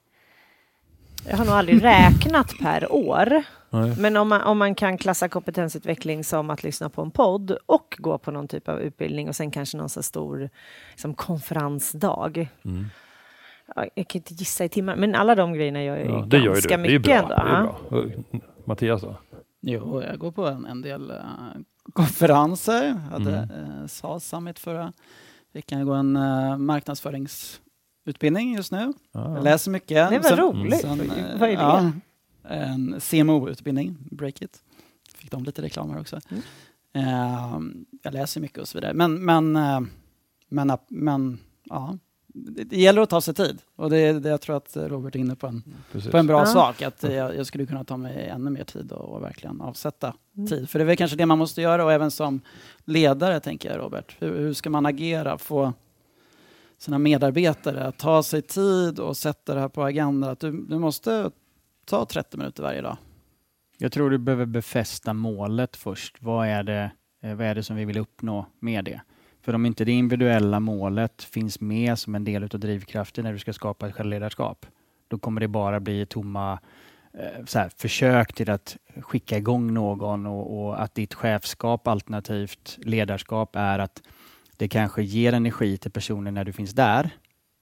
[1.30, 3.44] Jag har nog aldrig räknat per år.
[3.70, 3.96] Nej.
[4.00, 7.96] Men om man, om man kan klassa kompetensutveckling som att lyssna på en podd och
[8.00, 10.50] gå på någon typ av utbildning och sen kanske någon så stor
[10.92, 12.48] liksom, konferensdag.
[12.66, 12.86] Mm.
[13.76, 16.26] Ja, jag kan inte gissa i timmar, men alla de grejerna gör jag ju Ja,
[16.28, 16.84] det gör ganska du.
[16.84, 17.58] Det är ju mycket bra.
[17.58, 17.76] ändå.
[17.90, 18.42] Det är bra.
[18.66, 19.16] Mattias då?
[19.62, 21.18] Jo, jag går på en, en del uh,
[21.94, 22.84] konferenser.
[22.84, 23.80] Jag hade Mm.
[23.82, 24.94] uh, SAS Summit förra
[25.54, 25.80] veckan.
[25.80, 28.94] Jag går en uh, marknadsföringsutbildning just nu.
[29.12, 29.36] Ja.
[29.36, 30.10] Jag läser mycket.
[30.10, 30.84] Nej, vad roligt.
[30.84, 30.96] eh,
[31.40, 31.62] Vad är det?
[31.62, 31.92] ja,
[32.50, 34.62] en CMO-utbildning, Breakit.
[35.16, 36.20] Fick de lite reklam här också.
[36.30, 36.42] Mm.
[36.94, 37.60] Eh,
[38.04, 38.94] jag läser mycket och så vidare.
[38.94, 39.80] Men, men, eh,
[40.50, 41.98] men, men ja,
[42.34, 43.62] det, gäller att ta sig tid.
[43.76, 46.12] Och det är det jag tror att Robert är inne på en, Precis.
[46.12, 46.46] på en bra Ja.
[46.46, 46.82] sak.
[46.82, 50.48] Att jag, jag skulle kunna ta mig ännu mer tid och, och verkligen avsätta Mm.
[50.48, 50.70] tid.
[50.70, 52.42] För det är väl kanske det man måste göra och även som
[52.86, 54.16] ledare tänker jag Robert.
[54.20, 55.38] Hur, hur ska man agera?
[55.38, 55.74] Få
[56.78, 60.30] sina medarbetare att ta sig tid och sätta det här på agendan.
[60.30, 61.32] Att du, du måste
[61.86, 62.98] ta 30 minuter varje dag.
[63.78, 66.18] Jag tror du behöver befästa målet först.
[66.22, 66.92] Vad är det,
[67.24, 69.02] eh, vad är det som vi vill uppnå med det?
[69.42, 73.40] För om inte det individuella målet finns med som en del av drivkraften när du
[73.40, 74.66] ska skapa ett självledarskap,
[75.08, 76.60] då kommer det bara bli tomma
[77.14, 82.78] eh, så här, försök till att skicka igång någon och, och att ditt chefskap alternativt
[82.82, 84.02] ledarskap är att
[84.58, 87.10] det kanske ger energi till personen när du finns där,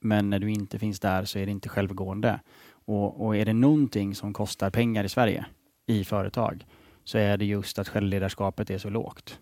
[0.00, 2.40] men när du inte finns där så är det inte självgående.
[2.70, 5.46] Och, och är det någonting som kostar pengar i Sverige
[5.86, 6.66] i företag
[7.04, 9.38] så är det just att självledarskapet är så lågt.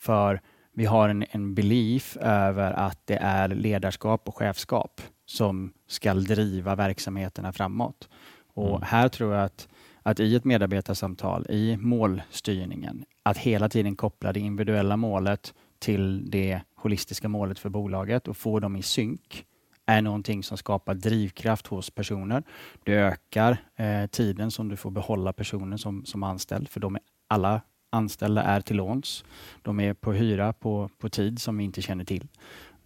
[0.00, 0.40] För
[0.78, 6.74] vi har en, en belief över att det är ledarskap och chefskap som ska driva
[6.74, 8.08] verksamheterna framåt.
[8.54, 8.82] Och Mm.
[8.82, 9.68] här tror jag att,
[10.02, 16.60] att i ett medarbetarsamtal, i målstyrningen, att hela tiden koppla det individuella målet till det
[16.74, 19.44] holistiska målet för bolaget och få dem i synk
[19.86, 22.42] är någonting som skapar drivkraft hos personer.
[22.84, 27.02] Det ökar eh, tiden som du får behålla personen som, som anställd, för de är,
[27.28, 27.60] alla
[27.90, 29.24] anställda är till låns.
[29.62, 32.28] De är på hyra på, på tid som vi inte känner till.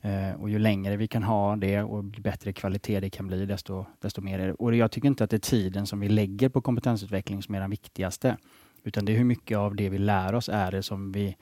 [0.00, 3.46] Eh, och ju längre vi kan ha det och ju bättre kvalitet det kan bli,
[3.46, 4.54] desto, desto mer är det.
[4.54, 7.60] Och jag tycker inte att det är tiden som vi lägger på kompetensutveckling som är
[7.60, 8.36] den viktigaste,
[8.84, 11.36] utan det är hur mycket av det vi lär oss är det som vi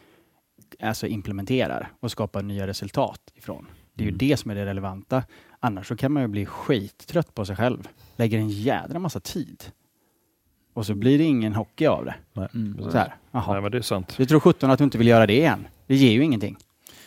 [0.80, 3.66] alltså implementerar och skapar nya resultat ifrån.
[3.94, 4.18] Det är ju Mm.
[4.18, 5.24] det som är det relevanta.
[5.60, 7.88] Annars så kan man ju bli skittrött på sig själv.
[8.16, 9.64] Lägger en jädra massa tid.
[10.72, 12.14] Och så blir det ingen hockey av det.
[12.32, 12.90] Nej, Mm.
[12.90, 14.14] Så här, Nej, men det är sant.
[14.16, 15.66] Du tror 17 att du inte vill göra det igen.
[15.86, 16.56] Det ger ju ingenting.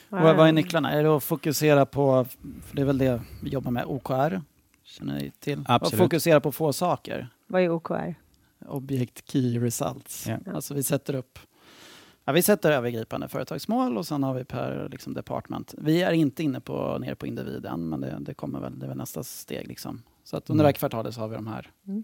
[0.10, 0.92] Vad, vad är nycklarna?
[0.92, 2.26] Är det att fokusera på,
[2.66, 4.42] för det är väl det vi jobbar med, OKR?
[4.84, 5.64] Känner ni till?
[5.66, 5.94] Absolut.
[5.94, 7.28] Att fokusera på få saker.
[7.48, 8.16] Vad är OKR?
[8.68, 10.28] Object Key Results.
[10.28, 10.38] Ja.
[10.54, 11.40] Alltså vi sätter upp
[12.26, 15.76] Ja, vi sätter övergripande företagsmål och sen har vi per liksom, department.
[15.78, 18.88] Vi är inte inne på, ner på individen, men det, det kommer väl, det är
[18.88, 19.68] väl nästa steg.
[19.68, 20.04] Liksom.
[20.24, 22.04] Så att under det här kvartalet så har vi de här Mm.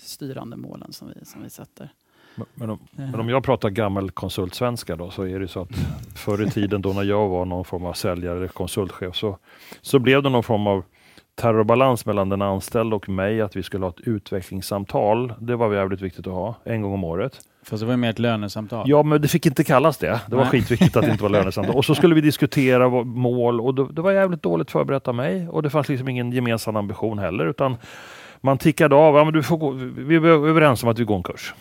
[0.00, 1.92] Styrande målen som vi, som vi sätter.
[2.54, 5.68] Men- om, men om jag pratar gammal konsultsvenska då, så är det så att
[6.14, 9.38] förr i tiden då när jag var någon form av säljare eller konsultchef så,
[9.80, 10.84] så blev det någon form av
[11.34, 15.34] terrorbalans mellan den anställde och mig att vi skulle ha ett utvecklingssamtal.
[15.40, 17.40] Det var jävligt viktigt att ha en gång om året.
[17.62, 18.90] Fast det var ju mer ett lönesamtal.
[18.90, 20.20] Ja, men det fick inte kallas det.
[20.28, 20.50] Det var Nej.
[20.50, 21.76] skitviktigt att det inte var lönesamtal.
[21.76, 25.48] Och så skulle vi diskutera mål och det, det var jävligt dåligt förberett av mig
[25.48, 27.76] och det fanns liksom ingen gemensam ambition heller utan
[28.40, 29.16] man tickade av.
[29.16, 31.54] Ja, men du får gå, vi är överens om att vi går en kurs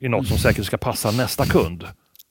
[0.00, 1.84] i något som säkert ska passa nästa kund.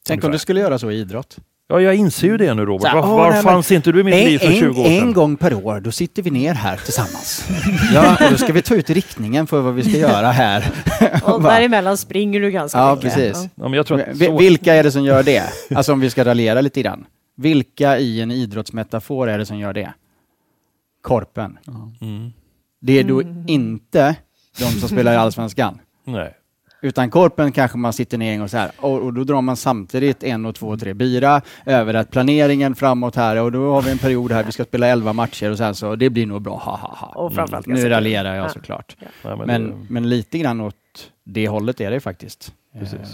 [0.08, 1.38] Tänk om du skulle göra så i idrott.
[1.68, 2.94] Ja, jag inser ju det nu Robert.
[2.94, 5.08] Var, åh, var nej, men fanns inte du i mitt liv för 20 år sedan?
[5.08, 7.48] en gång per år, då sitter vi ner här tillsammans.
[7.94, 10.72] ja, och då ska vi ta ut riktningen för vad vi ska göra här.
[11.24, 13.14] Och däremellan springer du ganska Ja, mycket.
[13.14, 13.44] precis.
[13.56, 15.44] Ja, men jag tror att så, Vilka är det som gör det?
[15.76, 17.06] Alltså om vi ska raljera lite grann.
[17.38, 19.94] Vilka i en idrottsmetafor är det som gör det?
[21.02, 21.58] Korpen.
[22.02, 22.32] mm,
[22.86, 24.16] Det är då inte
[24.60, 25.80] de som spelar i Allsvenskan.
[26.06, 26.34] nej.
[26.82, 29.58] Utan korpen kanske man sitter ner en gång så här och, och då drar man
[29.58, 33.82] samtidigt en och två och tre bira över att planeringen framåt här och då har
[33.82, 36.42] vi en period här vi ska spela elva matcher och sen så det blir nog
[36.42, 37.08] bra, ha ha ha.
[37.08, 37.92] Och framförallt Nu ganska kul.
[37.94, 38.50] raljerar jag Ja.
[38.50, 38.96] såklart.
[39.26, 40.76] nej men Men, lite grann åt
[41.26, 42.54] det hållet är det faktiskt.
[42.80, 42.94] Precis.
[43.00, 43.08] Eh,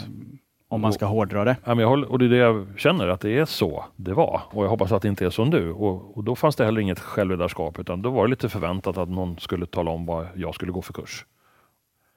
[0.71, 1.55] om man ska hårdra det.
[1.65, 4.13] ja, men jag håller, och det är det jag känner, att det är så det
[4.13, 4.41] var.
[4.51, 5.71] Och jag hoppas att det inte är som nu.
[5.71, 9.09] Och, och då fanns det heller inget självledarskap, utan då var det lite förväntat att
[9.09, 11.25] någon skulle tala om vad jag skulle gå för kurs.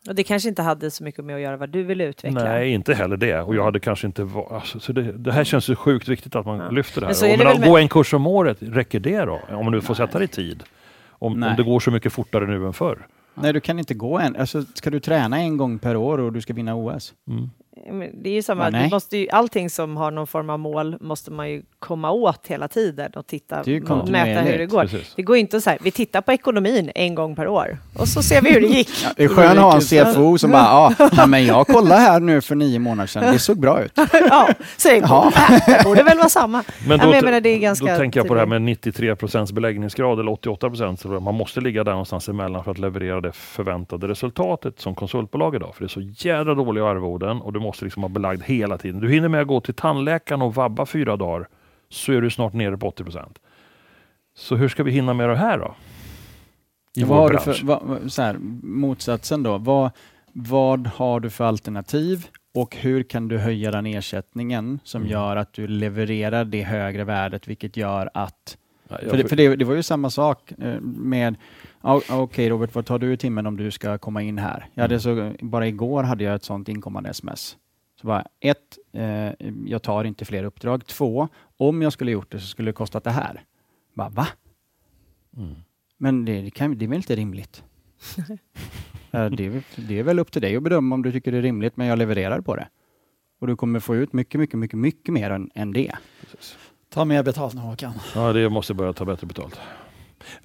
[0.09, 2.45] Och det kanske inte hade så mycket med att göra vad du ville utveckla.
[2.45, 3.41] Nej, inte heller det.
[3.43, 6.47] Och jag hade kanske inte alltså, så det, det här känns ju sjukt viktigt att
[6.47, 6.71] man Ja.
[6.71, 7.33] lyfter det Men här.
[7.33, 9.41] Och, det men med- gå en kurs om året, räcker det då?
[9.51, 10.63] Om nu får sätta det i tid?
[11.11, 13.07] Om, om det går så mycket fortare nu än förr?
[13.35, 14.37] Nej, du kan inte gå en.
[14.37, 17.15] Alltså, ska du träna en gång per år och du ska vinna OS?
[17.29, 17.51] Mm.
[18.13, 21.31] Det är ju samma, Ja, måste ju, allting som har någon form av mål måste
[21.31, 24.81] man ju komma åt hela tiden och titta, och mäta hur det går.
[24.83, 25.13] Precis.
[25.17, 28.23] Det går inte att säga, vi tittar på ekonomin en gång per år och så
[28.23, 29.07] ser vi hur det gick.
[29.17, 32.21] Det är skönt att ha en CFO som bara, ja, ja, men jag kollade här
[32.21, 33.93] nu för nio månader sedan, det såg bra ut.
[34.13, 35.33] ja, så det, Ja.
[35.67, 36.65] det borde väl vara samma.
[36.87, 38.47] Men Ja, då, men jag menar, det är ganska då tänker jag på det här
[38.47, 41.05] med 93 procents beläggningsgrad eller 88 procent.
[41.05, 45.75] Man måste ligga där någonstans emellan för att leverera det förväntade resultatet som konsultbolag idag.
[45.75, 49.01] För det är så jädra dåliga arvoden och du måste liksom ha belagd hela tiden.
[49.01, 51.49] Du hinner med att gå till tandläkaren och vabba fyra dagar
[51.89, 53.39] så är du snart nere på 80 procent.
[54.35, 55.75] Så hur ska vi hinna med det här då?
[56.95, 59.91] I vad har du för, vad, så här, motsatsen då, vad,
[60.33, 65.13] vad har du för alternativ och hur kan du höja den ersättningen som Mm.
[65.13, 68.57] gör att du levererar det högre värdet, vilket gör att
[68.89, 71.35] Ja, För, det, för det, det var ju samma sak eh, med,
[72.11, 74.67] okej Robert, vad tar du i timmen om du ska komma in här?
[74.75, 77.57] Jag hade så, bara igår hade jag ett sånt inkommande sms.
[78.03, 79.31] Så bara, ett, eh,
[79.67, 80.87] jag tar inte fler uppdrag.
[80.87, 83.45] Två, om jag skulle gjort det så skulle det kostat det här.
[83.95, 84.27] Bara, va?
[85.37, 85.55] Mm.
[85.99, 87.65] Men det, det, kan, det är väl inte rimligt?
[89.11, 91.39] Det, är, väl- det är väl upp till dig att bedöma om du tycker det
[91.39, 92.69] är rimligt, men jag levererar på det.
[93.41, 95.93] Och du kommer få ut mycket, mycket, mycket, mycket mer än, än det.
[96.21, 96.57] Precis.
[96.89, 97.93] Ta mer betalt nu Håkan.
[98.15, 99.61] Ja, det måste börja ta bättre betalt.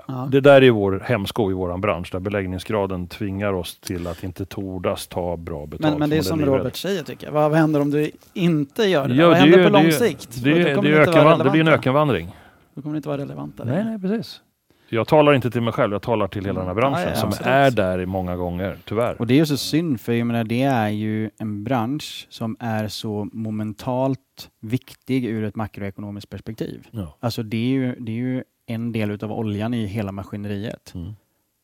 [0.07, 0.27] Ja.
[0.31, 4.45] Det där är vår hämsko i vår bransch, där beläggningsgraden tvingar oss till att inte
[4.45, 5.81] tordas ta bra betalt.
[5.91, 6.45] Men, men det är som.
[6.45, 7.33] Robert säger tycker jag.
[7.33, 9.15] Vad händer om du inte gör det?
[9.15, 10.43] Ja, vad det händer är- på det lång sikt?
[10.43, 12.35] Det, kommer det, ni är inte vara ökenvan- det blir en ökenvandring.
[12.73, 13.63] Då kommer ni inte vara relevanta.
[13.63, 14.41] Nej, nej, precis.
[14.89, 17.15] Jag talar inte till mig själv, jag talar till hela den här branschen Ja, ja,
[17.15, 17.47] som absolut.
[17.47, 19.15] är där i många gånger, tyvärr.
[19.21, 22.57] Och det är ju så synd, för jag menar, det är ju en bransch som
[22.59, 26.87] är så momentalt viktig ur ett makroekonomiskt perspektiv.
[26.91, 27.17] Ja.
[27.19, 31.13] Alltså det är ju, det är ju en del utav oljan i hela maskineriet Mm.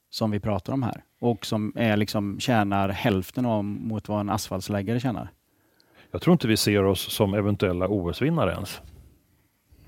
[0.10, 4.30] som vi pratar om här och som är liksom tjänar hälften av mot vad en
[4.30, 5.28] asfaltsläggare tjänar.
[6.12, 8.82] Jag tror inte vi ser oss som eventuella OS-vinnare ens.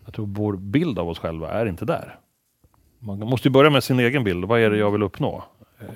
[0.05, 2.19] Jag tror vår bild av oss själva är inte där.
[3.05, 4.45] Man måste ju börja med sin egen bild.
[4.45, 5.43] Vad är det jag vill uppnå?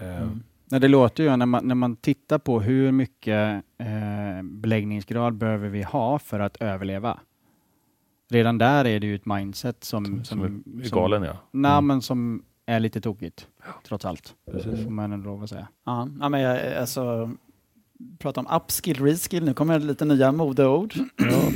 [0.02, 0.28] Eh,
[0.72, 5.70] Nej, det låter ju när man, när man tittar på hur mycket eh, beläggningsgrad behöver
[5.70, 7.20] vi ha för att överleva.
[8.32, 11.34] Redan där är det ju ett mindset som, som, som, är, galen ja.
[11.52, 11.88] Nej, Mm.
[11.88, 13.48] men som är lite tokigt,
[13.88, 14.34] trots allt.
[14.52, 14.84] Precis.
[14.84, 15.68] Får man ändå lov att säga.
[15.86, 17.32] Ja, ja, men jag, alltså,
[18.20, 20.94] prata om upskill, reskill, nu kommer det lite nya modeord.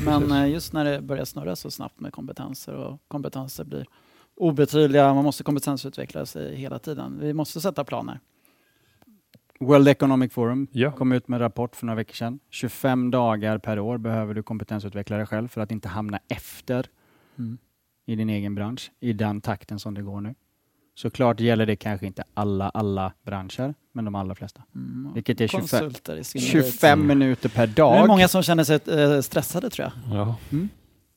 [0.06, 3.86] men eh, just när det börjar snurra så snabbt med kompetenser och kompetenser blir
[4.36, 7.20] obetydliga, man måste kompetensutveckla sig hela tiden.
[7.20, 8.20] Vi måste sätta planer.
[9.60, 10.92] World Economic Forum Ja.
[10.92, 12.40] kom ut med en rapport för några veckor sedan.
[12.50, 16.88] 25 dagar per år behöver du kompetensutveckla dig själv för att inte hamna efter
[17.38, 17.58] Mm.
[18.06, 20.36] i din egen bransch i den takten som det går nu.
[20.96, 24.64] Såklart gäller det kanske inte alla, alla branscher, men de allra flesta.
[24.76, 25.14] Mm.
[25.14, 26.52] Vilket är 25, Konsulter i synnerhet.
[26.52, 28.04] 25 minuter per Det dag.
[28.04, 30.18] är många som känner sig eh, stressade tror jag.
[30.18, 30.36] Ja.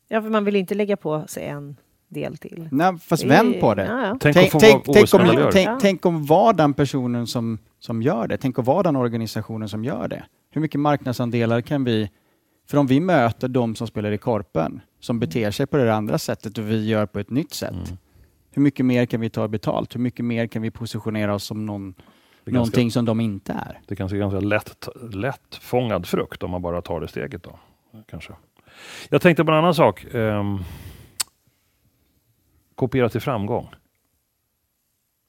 [0.08, 1.76] Ja, för man vill inte lägga på sig en
[2.08, 2.68] del till.
[2.72, 3.84] Nej, fast Det är- vänd på det.
[3.84, 4.16] Ja, ja.
[4.20, 8.36] Tänk, Tänk, tänk, om, tänk, var den personen som, som gör det.
[8.36, 10.24] Tänk om var den organisationen som gör det.
[10.50, 12.10] Hur mycket marknadsandelar kan vi...
[12.68, 16.18] För om vi möter de som spelar i korpen, som beter sig på det andra
[16.18, 17.70] sättet och vi gör på ett nytt sätt.
[17.70, 17.98] Mm.
[18.50, 19.94] Hur mycket mer kan vi ta betalt?
[19.94, 21.94] Hur mycket mer kan vi positionera oss som någon,
[22.44, 23.80] ganska, någonting som de inte är?
[23.86, 27.42] det är ganska, ganska lätt, lätt fångad frukt om man bara tar det steget.
[27.42, 27.58] Då.
[28.10, 28.32] Kanske.
[29.08, 30.06] Jag tänkte på en annan sak.
[30.14, 30.64] Um,
[32.76, 33.68] kopiera till framgång.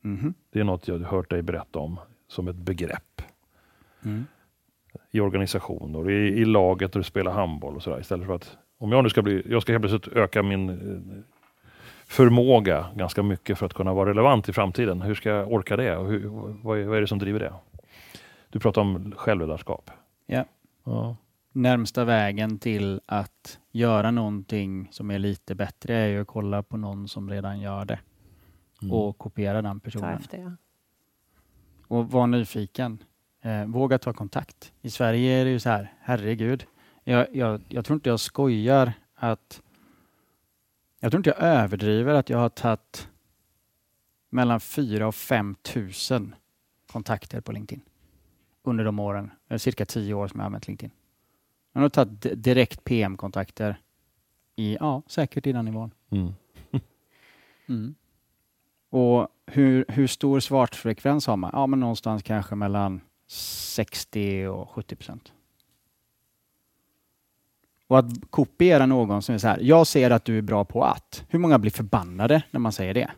[0.02, 0.34] Mhm.
[0.52, 3.22] Det är något jag har hört dig berätta om som ett begrepp.
[4.06, 4.26] Mm.
[5.12, 8.00] i organisationer, i, i laget där du spelar handboll och sådär.
[8.00, 11.24] Istället för att, om jag nu ska bli, jag ska helt plötsligt öka min eh,
[12.06, 15.02] förmåga ganska mycket för att kunna vara relevant i framtiden.
[15.02, 15.98] Hur ska jag orka det?
[15.98, 16.28] Och hur,
[16.64, 17.54] vad, är, vad är det som driver det?
[18.50, 19.92] Du pratar om självledarskap.
[20.26, 20.46] Ja.
[20.84, 21.16] Ja.
[21.58, 26.78] Närmsta vägen till att göra någonting som är lite bättre är ju att kolla på
[26.78, 28.00] någon som redan gör det
[28.82, 28.93] Mm.
[28.93, 30.17] och kopiera den Ta personen.
[30.17, 30.52] efter, ja.
[31.88, 33.04] och var nyfiken.
[33.41, 34.74] Eh, våga ta kontakt.
[34.82, 36.65] I Sverige är det ju så här, herregud.
[37.04, 39.62] Jag, jag, jag tror inte jag skojar att...
[41.00, 43.10] Jag tror inte jag överdriver att jag har tagit
[44.30, 46.36] mellan 4 och 5 tusen
[46.91, 47.82] kontakter på LinkedIn
[48.63, 50.91] under de åren, eh, cirka 10 år som jag har använt LinkedIn.
[51.78, 53.82] Jag har tagit di- direkt PM-kontakter
[54.56, 55.92] i, ja, säkert i den nivån.
[56.10, 56.34] Mm.
[57.70, 57.96] Mm.
[58.90, 61.50] Och hur, hur stor svartfrekvens har man?
[61.54, 65.34] Ja, men någonstans kanske mellan 60 och 70 procent.
[67.88, 70.84] Och att kopiera någon som är så här, jag ser att du är bra på
[70.84, 71.26] att.
[71.30, 73.12] Hur många blir förbannade när man säger det?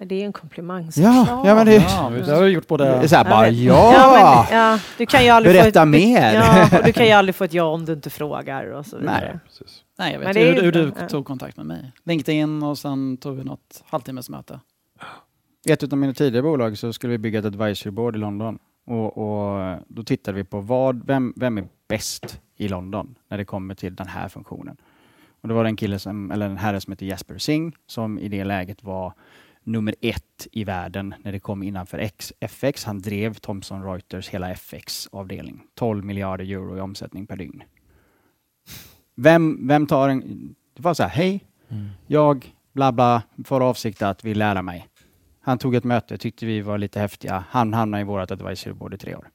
[0.00, 0.90] Men det är ju en komplimang.
[0.96, 3.08] Ja, ja men det, Ja, det har vi gjort det är både...
[3.08, 3.92] så här, bara ja!
[3.92, 6.30] Ja, men, ja, du kan ju aldrig få Berätta ett, mer.
[6.30, 8.86] Du, ja, och du kan ju aldrig få ett ja om du inte frågar och
[8.86, 9.20] så vidare.
[9.20, 9.38] Nej.
[9.44, 9.82] Precis.
[9.98, 11.08] Nej, jag vet hur, ju- hur du ja.
[11.08, 11.92] tog kontakt med mig.
[12.04, 14.60] LinkedIn och sen tog vi något halvtimmesmöte.
[15.66, 18.58] I ett av mina tidigare bolag så skulle vi bygga ett advisory board i London.
[18.86, 23.44] Och, och då tittade vi på vad, vem, vem är bäst i London när det
[23.44, 24.76] kommer till den här funktionen.
[25.42, 28.18] Och då var det en kille som, eller en herre som heter Jasper Singh som
[28.18, 29.12] i det läget var
[29.72, 32.84] nummer ett i världen när det kom innanför FX.
[32.84, 35.62] Han drev Thomson Reuters hela FX-avdelning.
[35.74, 37.62] 12 miljarder euro i omsättning per dygn.
[39.14, 40.54] Vem, vem tar en...
[40.74, 41.44] Det var så här, hej,
[42.06, 44.88] jag, bla bla, får avsikt att vi lära mig.
[45.40, 47.44] Han tog ett möte, tyckte vi var lite häftiga.
[47.48, 49.28] Han hamnade i vårt advisory board i tre år.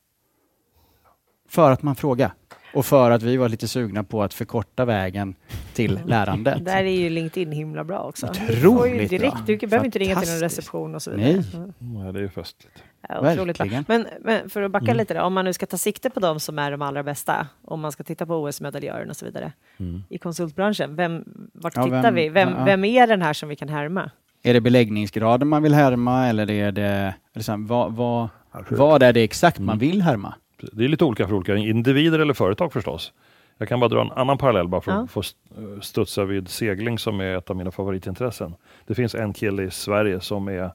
[1.48, 2.34] För att man frågar.
[2.76, 5.36] Och för att vi var lite sugna på att förkorta vägen
[5.74, 6.66] till lärandet.
[6.66, 8.28] Där är ju LinkedIn himla bra också.
[8.48, 9.44] Du Otroligt direkt, bra.
[9.46, 11.34] Du behöver inte ringa till någon reception och så vidare.
[11.34, 11.44] Nej.
[11.82, 12.06] Mm.
[12.06, 12.84] Ja, det är ju festligt.
[13.10, 13.84] Ja, otroligt bra.
[13.88, 14.98] Men, men för att backa Mm.
[14.98, 17.48] lite då, om man nu ska ta sikte på de som är de allra bästa,
[17.66, 20.04] om man ska titta på OS-medaljören och så vidare, Mm.
[20.10, 22.30] i konsultbranschen, vem, vart Ja, tittar vem- vi?
[22.30, 22.66] Vem, ja.
[22.66, 24.12] vem är den här som vi kan härma?
[24.44, 27.14] Är det beläggningsgraden man vill härma eller är det...
[27.34, 28.30] Eller så här, vad, vad,
[28.70, 29.80] vad är det exakt man Mm.
[29.80, 30.34] vill härma?
[30.74, 33.14] Det är lite olika för olika individer eller företag förstås.
[33.58, 34.98] Jag kan bara dra en annan parallell bara för Ja.
[35.04, 38.56] att få st- eh, studsa vid segling som är ett av mina favoritintressen.
[38.88, 40.72] Det finns en kille i Sverige som är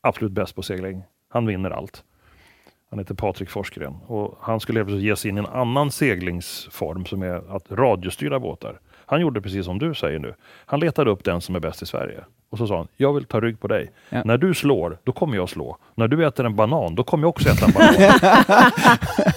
[0.00, 1.02] absolut bäst på segling.
[1.28, 2.04] Han vinner allt.
[2.90, 7.22] Han heter Patrik Forsgren och han skulle ge sig in i en annan seglingsform som
[7.22, 8.80] är att radiostyra båtar.
[9.06, 10.34] Han gjorde precis som du säger nu.
[10.66, 13.24] Han letade upp den som är bäst i Sverige och så sa han, jag vill
[13.24, 13.90] ta rygg på dig.
[14.08, 14.22] Ja.
[14.24, 15.76] När du slår, då kommer jag slå.
[15.94, 17.94] När du äter en banan, då kommer jag också äta en banan.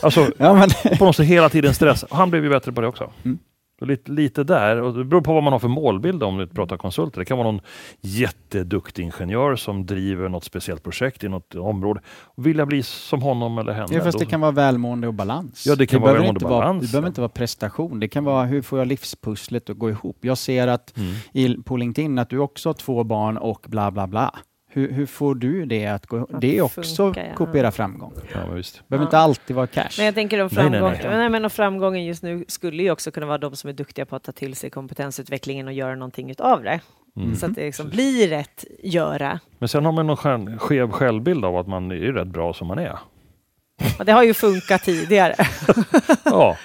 [0.02, 2.04] alltså, Ja, men, på något sätt hela tiden stress.
[2.04, 3.12] Och han blev ju bättre på det också.
[3.26, 3.40] Mm.
[3.82, 6.78] Lite, lite där, och det beror på vad man har för målbild om du pratar
[6.78, 7.20] konsulter.
[7.20, 7.62] Det kan vara någon
[8.02, 12.02] jätteduktig ingenjör som driver något speciellt projekt i något område.
[12.36, 13.88] Vill jag bli som honom eller henne?
[13.92, 15.66] ja, fast det kan vara välmående och balans.
[15.68, 18.00] Ja, det kan vara behöver välmående och vara, balans, Det behöver inte vara prestation.
[18.00, 20.18] Det kan vara hur får jag livspusslet att gå ihop?
[20.22, 21.13] Jag ser att Mm.
[21.32, 24.36] i, på LinkedIn att du också har två barn och bla bla bla.
[24.70, 27.36] Hur, hur får du det att gå Att Det är också funka, ja.
[27.36, 28.14] kopiera framgång.
[28.34, 28.88] Ja, men visst.
[28.88, 29.08] behöver Ja.
[29.08, 29.90] inte alltid vara cash.
[29.98, 31.18] Men jag tänker om Nej, nej, framgång, nej.
[31.18, 34.06] nej, men och framgången just nu skulle ju också kunna vara de som är duktiga
[34.06, 36.80] på att ta till sig kompetensutvecklingen och göra någonting utav det.
[37.18, 37.36] Mm.
[37.36, 39.40] Så att det liksom blir rätt göra.
[39.60, 42.80] Men sen har man någon skev självbild av att man är rätt bra som man
[42.80, 43.00] är.
[44.00, 45.36] Och det har ju funkat tidigare.
[46.26, 46.58] Ja,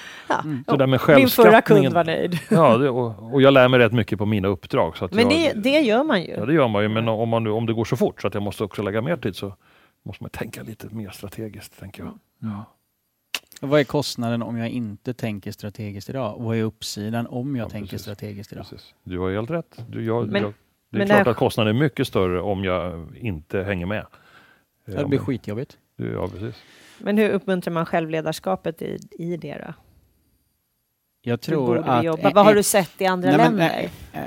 [0.66, 0.72] Ja.
[0.72, 2.38] det där med Min förra kund var nöjd.
[2.50, 4.96] Ja, det, och, och jag lär mig rätt mycket på mina uppdrag.
[4.96, 6.30] Så att Men jag, det, det gör man ju.
[6.30, 6.88] Ja, det gör man ju.
[6.88, 9.02] Men om, man nu, om det går så fort så att jag måste också lägga
[9.02, 9.54] mer tid så
[10.02, 12.18] måste man tänka lite mer strategiskt, tänker jag.
[12.38, 12.64] Ja.
[13.60, 16.36] Vad är kostnaden om jag inte tänker strategiskt idag?
[16.38, 18.02] Vad är uppsidan om jag Ja, tänker precis.
[18.02, 18.64] strategiskt idag?
[18.70, 18.94] Precis.
[19.04, 19.84] Du har helt rätt.
[19.88, 20.52] Du, jag, Men- jag,
[20.90, 23.98] det är men klart det- att kostnaden är mycket större om jag inte hänger med.
[24.88, 25.78] Eh, Det blir jag- skitjobbigt.
[25.96, 26.62] Ja, precis.
[26.98, 29.74] Men hur uppmuntrar man självledarskapet i, i det då?
[31.22, 32.04] Jag tror att...
[32.04, 32.30] jobba?
[32.30, 33.90] Vad har du sett i andra Nej, men, länder?
[34.12, 34.20] eh,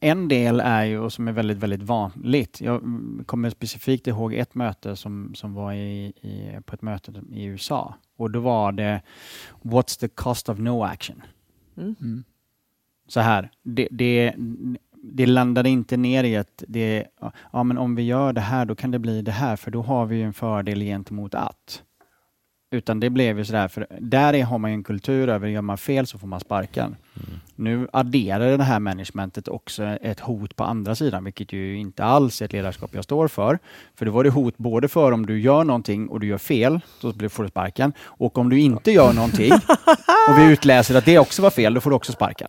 [0.00, 2.60] en del är ju, och som är väldigt, väldigt vanligt.
[2.60, 7.12] Jag mm, kommer specifikt ihåg ett möte som, som var i, i, på ett möte
[7.30, 7.94] i USA.
[8.16, 9.02] Och då var det
[9.62, 11.22] What's the cost of no action?
[11.76, 12.24] Mm.
[13.08, 14.34] Så här, det, det,
[15.02, 17.06] det landade inte ner i att det,
[17.52, 19.82] ja men om vi gör det här då kan det bli det här för då
[19.82, 21.82] har vi en fördel gentemot att.
[22.72, 25.62] Utan det blev ju sådär, för där är, har man ju en kultur över, gör
[25.62, 26.96] man fel så får man sparken.
[27.56, 32.40] Nu adderar det här managementet också ett hot på andra sidan, vilket ju inte alls
[32.42, 33.58] är ett ledarskap jag står för.
[33.94, 36.80] För då var det hot både för om du gör någonting och du gör fel,
[37.00, 37.92] så blir- får du sparken.
[38.02, 39.52] Och om du inte gör någonting
[40.30, 42.48] och vi utläser att det också var fel, då får du också sparken.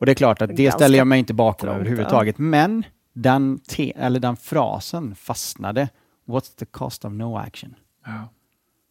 [0.00, 2.38] Och det är klart att det Ganska ställer jag mig inte bakom överhuvudtaget.
[2.38, 5.88] Men den, te, eller den frasen fastnade.
[6.28, 7.74] What's the cost of no action?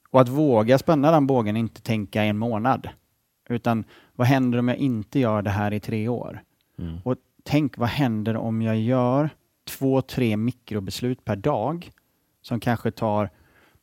[0.10, 2.90] Och att våga spänna den bågen, inte tänka en månad.
[3.50, 3.84] Utan
[4.16, 6.44] vad händer om jag inte gör det här i tre år?
[6.80, 6.98] Mm.
[7.04, 9.30] Och tänk, vad händer om jag gör
[9.64, 11.92] två, tre mikrobeslut per dag
[12.42, 13.30] som kanske tar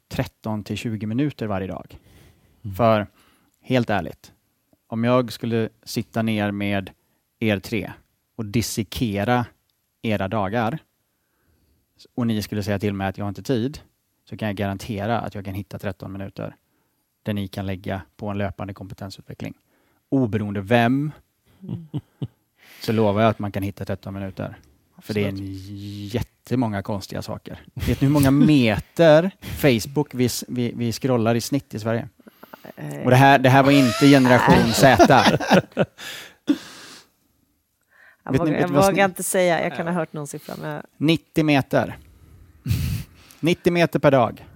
[0.08, 1.98] 13 till 20 minuter varje dag?
[2.76, 3.06] För
[3.60, 4.32] helt ärligt,
[4.86, 6.90] om jag skulle sitta ner med
[7.38, 7.92] er tre
[8.36, 9.46] och dissekera
[10.02, 10.78] era dagar
[12.14, 13.80] och ni skulle säga till mig att jag har inte tid,
[14.24, 16.56] så kan jag garantera att jag kan hitta 13 minuter
[17.22, 19.54] där ni kan lägga på en löpande kompetensutveckling.
[20.08, 21.12] Oberoende vem,
[22.80, 24.56] så lovar jag att man kan hitta 13 minuter.
[24.98, 25.36] För det är en
[26.06, 27.60] jättemånga konstiga saker.
[27.74, 32.08] Vet ni hur många meter Facebook vi, vi, vi scrollar i snitt i Sverige?
[33.04, 35.24] Och det här, det här var inte generation Z.
[38.24, 40.54] Jag ni- vågar, jag vågar inte säga, jag kan ha hört någon siffra.
[40.60, 41.96] Men 90 meter.
[43.42, 44.46] 90 meter per dag.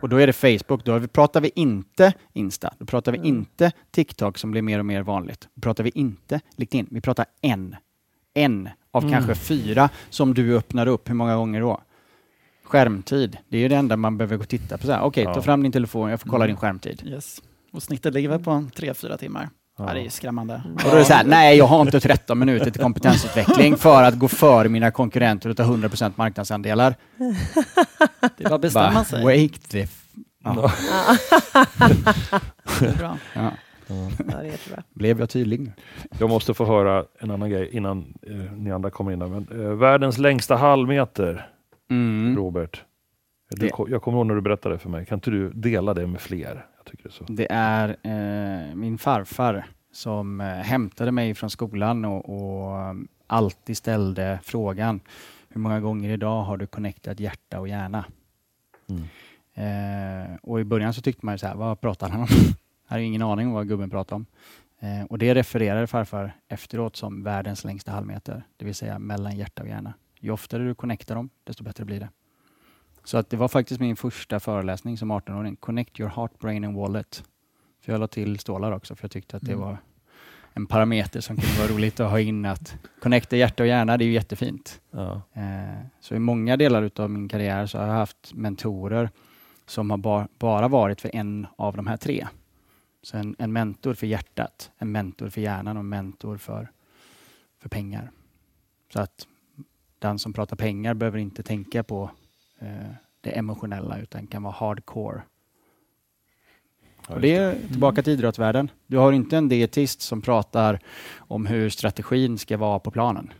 [0.00, 3.28] Och då är det Facebook, då pratar vi inte Insta, då pratar vi Mm.
[3.28, 5.48] inte TikTok som blir mer och mer vanligt.
[5.54, 7.76] Då pratar vi inte LinkedIn, vi pratar en.
[8.34, 9.12] En av Mm.
[9.14, 11.10] kanske fyra som du öppnar upp.
[11.10, 11.80] Hur många gånger då?
[12.64, 14.92] Skärmtid, det är ju det enda man behöver gå och titta på.
[15.02, 15.42] Okej, ta Ja.
[15.42, 16.54] fram din telefon, jag får kolla Mm.
[16.54, 17.02] din skärmtid.
[17.06, 17.42] Yes.
[17.72, 19.48] Och snittet ligger väl på tre fyra timmar.
[19.78, 19.84] Ja.
[19.88, 19.94] Ja.
[19.94, 20.62] det är skrämmande.
[20.74, 24.02] Och då är det så här, nej jag har inte 13 minuter till kompetensutveckling för
[24.02, 26.94] att gå före mina konkurrenter och ta 100% marknadsandelar.
[28.36, 29.22] Det att bestämma Bara, sig.
[29.24, 29.86] Wake the
[30.44, 30.72] ja.
[32.80, 33.18] Det är bra.
[33.34, 33.50] Ja.
[33.86, 34.82] ja, det.
[34.94, 35.72] Blev jag tydlig?
[36.18, 39.18] Jag måste få höra en annan grej innan eh, ni andra kommer in.
[39.18, 41.48] Men, eh, världens längsta halvmeter,
[41.90, 42.36] Mm.
[42.36, 42.82] Robert.
[43.50, 45.06] Du, Det- jag kommer ihåg när du berättade för mig.
[45.06, 46.66] Kan inte du dela det med fler?
[46.84, 47.24] Jag tycker det är så.
[47.28, 52.94] Det är eh, min farfar som eh, hämtade mig från skolan och, och eh,
[53.26, 55.00] alltid ställde frågan
[55.48, 58.04] hur många gånger idag har du connectat hjärta och hjärna?
[58.88, 59.04] Mm.
[59.54, 62.26] Eh, och i början så tyckte man ju så här, vad pratar han om?
[62.88, 64.26] Jag hade ingen aning om vad gubben pratade om.
[64.80, 69.62] Eh, och det refererade farfar efteråt som världens längsta halvmeter, det vill säga mellan hjärta
[69.62, 69.94] och hjärna.
[70.20, 72.08] Ju oftare du connectar dem, desto bättre blir det.
[73.04, 75.56] Så att det var faktiskt min första föreläsning som 18-åring.
[75.56, 77.24] Connect your heart, brain and wallet.
[77.80, 79.64] För jag la till stålar också, för jag tyckte att det Mm.
[79.64, 79.78] var
[80.52, 82.44] en parameter som kunde vara roligt att ha in.
[82.44, 84.80] Att connecta hjärta och hjärna, det är ju jättefint.
[84.90, 85.22] Ja.
[85.32, 89.10] Eh, så i många delar utav min karriär så har jag haft mentorer
[89.66, 92.26] som har ba- bara varit för en av de här tre.
[93.02, 96.68] Så en, en mentor för hjärtat, en mentor för hjärnan och en mentor för,
[97.62, 98.10] för pengar.
[98.92, 99.26] Så att
[99.98, 102.10] den som pratar pengar behöver inte tänka på
[103.20, 105.22] det emotionella utan kan vara hardcore.
[107.08, 108.70] Ja, Och det är tillbaka till idrottsvärlden.
[108.86, 110.80] Du har inte en dietist som pratar
[111.16, 113.32] om hur strategin ska vara på planen.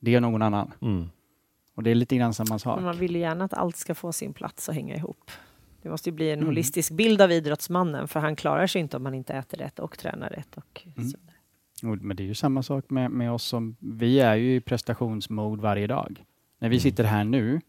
[0.00, 0.72] Det är någon annan.
[0.82, 1.08] Mm.
[1.74, 2.76] Och det är lite grann samma sak.
[2.76, 5.30] Men man vill ju gärna att allt ska få sin plats och hänga ihop.
[5.82, 6.46] Det måste ju bli en Mm.
[6.46, 9.98] holistisk bild av idrottsmannen för han klarar sig inte om man inte äter rätt och
[9.98, 10.56] tränar rätt.
[10.56, 11.08] Och Mm.
[11.08, 11.18] så
[11.82, 15.62] Men det är ju samma sak med, med oss som, vi är ju i prestationsmode
[15.62, 16.24] varje dag.
[16.58, 17.60] När vi sitter här nu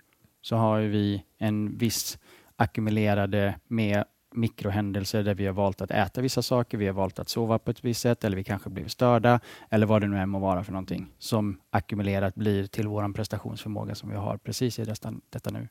[0.44, 2.18] så har ju vi en viss
[2.56, 4.04] ackumulerade med
[4.36, 7.72] mikrohändelser där vi har valt att äta vissa saker, vi har valt att sova på
[7.72, 9.39] ett visst sätt eller vi kanske blivit störda
[9.70, 13.96] eller vad det nu än må vara för någonting som ackumulerat blir till vår prestationsförmåga
[13.96, 15.68] som vi har precis i detta, detta nu.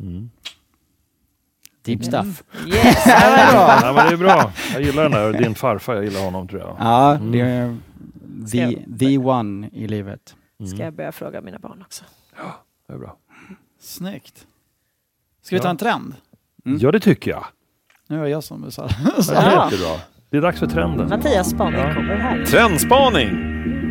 [0.00, 0.30] Mm.
[1.82, 2.42] Deep stuff.
[2.66, 3.06] Yes!
[3.06, 4.52] Ja, men det är bra.
[4.72, 5.32] Jag gillar den där.
[5.32, 6.76] Din farfar, jag gillar honom tror jag.
[6.78, 7.32] Ja, Mm.
[7.32, 7.76] det är
[8.50, 10.36] the, the one i livet.
[10.58, 10.70] Mm.
[10.72, 12.04] Ska jag börja fråga mina barn också.
[12.90, 13.16] Det är bra.
[13.80, 14.46] Snyggt.
[15.42, 16.14] Ska vi ta en trend?
[16.66, 16.78] Mm.
[16.82, 17.44] Ja, det tycker jag.
[18.06, 18.88] Nu var jag som sa.
[19.04, 20.00] Ja, det är jättebra.
[20.30, 21.08] Det är dags för trenden.
[21.08, 22.44] Mattias spaning kommer här.
[22.44, 23.30] Trendspaning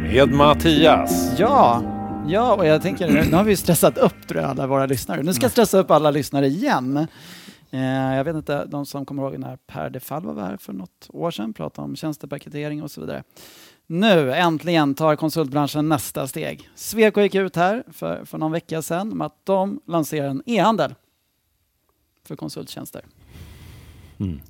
[0.01, 1.39] med Mattias.
[1.39, 1.83] Ja,
[2.27, 5.23] ja, och jag tänker nu, har vi stressat upp tror jag alla våra lyssnare.
[5.23, 7.07] Nu ska jag stressa upp alla lyssnare igen.
[7.71, 10.73] Eh, jag vet inte, de som kommer ihåg när Per de Falva var här för
[10.73, 13.23] något år sedan, pratade om tjänstepaketering och så vidare.
[13.91, 16.69] Nu äntligen tar konsultbranschen nästa steg.
[16.75, 20.95] Sweco gick ut här för, för någon vecka sedan med att de lanserar en e-handel
[22.23, 23.05] för konsulttjänster.
[24.17, 24.41] Mm.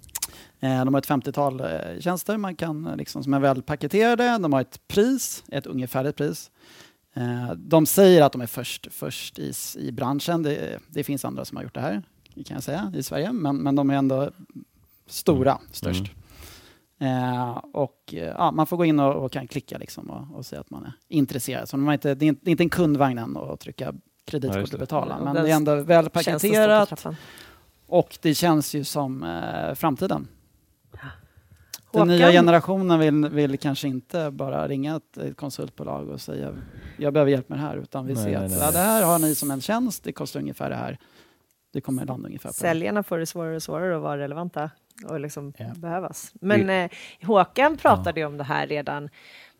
[0.59, 4.37] Eh, De har ett 50-tal eh, tjänster man kan, eh, liksom, som är väl paketerade.
[4.37, 6.51] De har ett pris, ett ungefärligt pris.
[7.55, 10.43] De säger att de är först, först i, i branschen.
[10.43, 12.03] Det, det finns andra som har gjort det här,
[12.45, 13.31] kan jag säga, i Sverige.
[13.31, 14.31] Men, men de är ändå
[15.07, 16.03] stora, störst.
[16.99, 20.45] Eh, och eh, ja, Man får gå in och, och kan klicka liksom och, och
[20.45, 21.69] säga att man är intresserad.
[21.69, 23.93] Så man är inte, det, är inte, det är inte en kundvagn än att trycka
[24.25, 25.15] kreditkort och betala.
[25.19, 27.05] Ja, Men det är ändå väl paketerat
[27.87, 30.27] och det känns ju som eh, framtiden.
[31.91, 32.07] Den Håkan?
[32.07, 36.53] nya generationen vill, vill kanske inte bara ringa ett, ett konsultbolag och säga
[36.97, 38.73] jag behöver hjälp med det här utan vill Nej, se nej, att nej, ja, nej.
[38.73, 40.97] det här har ni som en tjänst, det kostar ungefär det här.
[41.73, 42.53] Det kommer landa ungefär på.
[42.53, 44.69] Säljarna får det svårare och svårare att vara relevanta
[45.05, 45.65] och liksom Ja.
[45.75, 46.31] behövas.
[46.41, 46.89] Men eh,
[47.23, 49.09] Håkan pratade ju om det här redan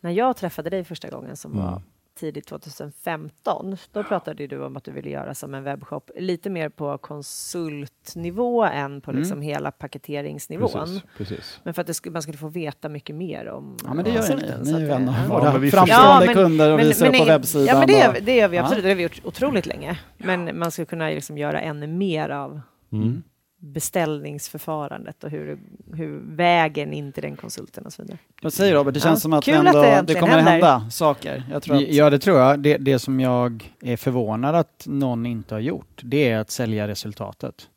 [0.00, 1.64] när jag träffade dig första gången som Mm.
[1.64, 1.82] var
[2.20, 3.76] tidigt 2015.
[3.92, 8.64] Då pratade du om att du ville göra som en webbshop lite mer på konsultnivå
[8.64, 9.20] än på Mm.
[9.22, 10.70] liksom hela paketeringsnivån.
[10.72, 11.60] Precis, precis.
[11.64, 14.10] Men för att det skulle, man skulle få veta mycket mer om Ja men det
[14.10, 14.70] gör ni.
[14.72, 15.14] Ni är det- av ja.
[15.28, 17.66] Ja, våra men vi framstående försöker- kunder och visar upp på webbsidan.
[17.66, 18.62] Ja, men det, gör- det gör vi Ja.
[18.62, 18.82] absolut.
[18.84, 19.98] Det har vi gjort otroligt länge.
[20.18, 22.60] Men man skulle kunna liksom göra ännu mer av
[22.92, 23.22] Mm.
[23.60, 25.58] Beställningsförfarandet och hur,
[25.94, 28.18] hur vägen in till den konsulten och så vidare.
[28.42, 28.94] Vad säger Robert?
[28.94, 30.68] Det Ja, känns som att, ändå, att det det, kommer att händer.
[30.68, 31.42] hända saker.
[31.50, 32.60] Jag tror att, Ja, det tror jag.
[32.60, 36.88] Det, det som jag är förvånad att någon inte har gjort, det är att sälja
[36.88, 37.68] resultatet.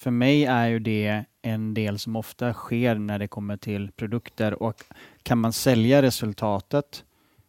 [0.00, 4.62] För mig är ju det en del som ofta sker när det kommer till produkter
[4.62, 4.84] och
[5.22, 7.04] kan man sälja resultatet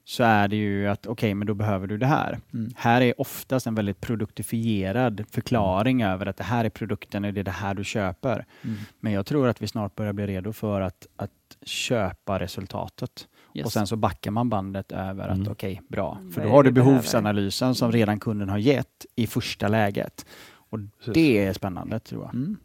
[0.06, 2.40] så är det ju att okej, men då behöver du det här.
[2.54, 2.72] Mm.
[2.76, 7.40] Här är oftast en väldigt produktifierad förklaring över att det här är produkten och det
[7.40, 8.46] är det här du köper.
[8.62, 8.78] Mm.
[9.00, 11.32] Men jag tror att vi snart börjar bli redo för att, att
[11.66, 13.28] köpa resultatet.
[13.54, 13.66] Yes.
[13.66, 15.52] Och sen så backar man bandet över att Mm.
[15.52, 16.18] okej, bra.
[16.34, 20.26] För Vad då har du behovsanalysen som redan kunden har gett i första läget.
[20.54, 21.14] Och Precis.
[21.14, 22.34] det är spännande tror jag.
[22.34, 22.58] Mm.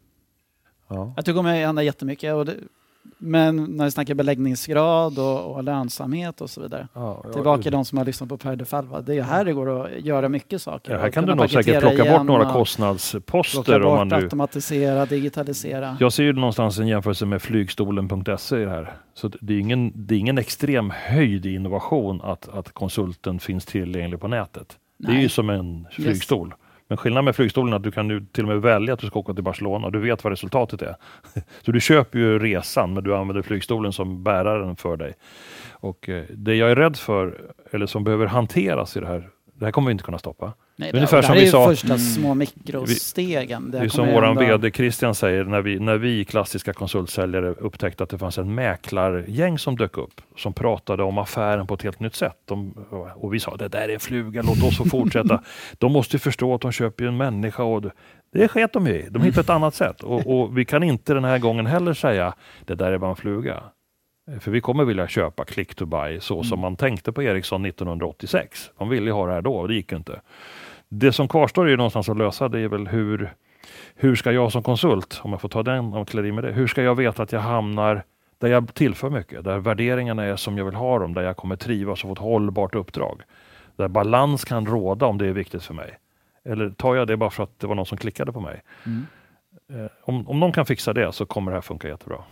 [0.87, 1.13] Ja.
[1.15, 2.33] Jag tror det kommer hända jättemycket.
[2.33, 2.55] Och det,
[3.17, 6.87] men när vi snackar beläggningsgrad och, och lönsamhet och så vidare.
[6.93, 9.01] Ja, ja, Tillbaka till de som har lyssnat på Per de Falva.
[9.01, 10.93] Det är här det går att göra mycket saker.
[10.93, 13.63] Ja, här kan du nog säkert plocka bort några kostnadsposter.
[13.63, 14.15] Plocka om bort, man nu...
[14.15, 15.97] automatisera, digitalisera.
[15.99, 18.93] Jag ser ju någonstans en jämförelse med flygstolen.se här.
[19.13, 23.65] Så det är ingen, det är ingen extrem höjd i innovation att, att konsulten finns
[23.65, 24.77] tillgänglig på nätet.
[24.97, 25.21] Det är Nej.
[25.21, 26.53] ju som en flygstol.
[26.89, 29.07] Men skillnaden med flygstolen är att du kan nu till och med välja att du
[29.07, 30.95] ska åka till Barcelona och du vet vad resultatet är.
[31.61, 35.13] Så du köper ju resan men du använder flygstolen som bäraren för dig.
[35.71, 39.65] Och eh, det jag är rädd för, eller som behöver hanteras i det här, det
[39.65, 40.53] här kommer vi inte kunna stoppa.
[40.79, 41.99] Nej, Ungefär det, det som vi är ju sa- första Mm.
[41.99, 43.71] små mikrostegen.
[43.71, 47.49] Det är här som våran hända- VD Christian säger, när vi, när vi klassiska konsultsäljare
[47.49, 51.83] upptäckte att det fanns en mäklargäng som dök upp, som pratade om affären på ett
[51.83, 52.35] helt nytt sätt.
[52.45, 52.71] De,
[53.15, 55.43] och vi sa, det där är en fluga, låt oss få fortsätta.
[55.77, 57.91] de måste ju förstå att de köper ju en människa och det-
[58.33, 59.07] det sket de i.
[59.09, 60.03] De hittade ett annat sätt.
[60.03, 62.33] Och, och vi kan inte den här gången heller säga,
[62.65, 63.63] det där är bara en fluga.
[64.39, 68.71] För vi kommer vilja köpa click to buy så som man tänkte på Ericsson 1986.
[68.79, 70.21] De ville ju ha det här då och det gick ju inte.
[70.89, 73.33] Det som kvarstår är ju någonstans att lösa det är väl hur,
[73.95, 76.51] hur ska jag som konsult, om jag får ta den och klä i med det,
[76.51, 78.03] hur ska jag veta att jag hamnar
[78.37, 81.55] där jag tillför mycket, där värderingarna är som jag vill ha dem, där jag kommer
[81.55, 83.21] trivas och få ett hållbart uppdrag.
[83.75, 85.97] Där balans kan råda om det är viktigt för mig.
[86.45, 88.61] Eller tar jag det bara för att det var någon som klickade på mig?
[88.85, 89.05] Mm.
[89.73, 92.23] Eh, om, om någon kan fixa det så kommer det här funka jättebra.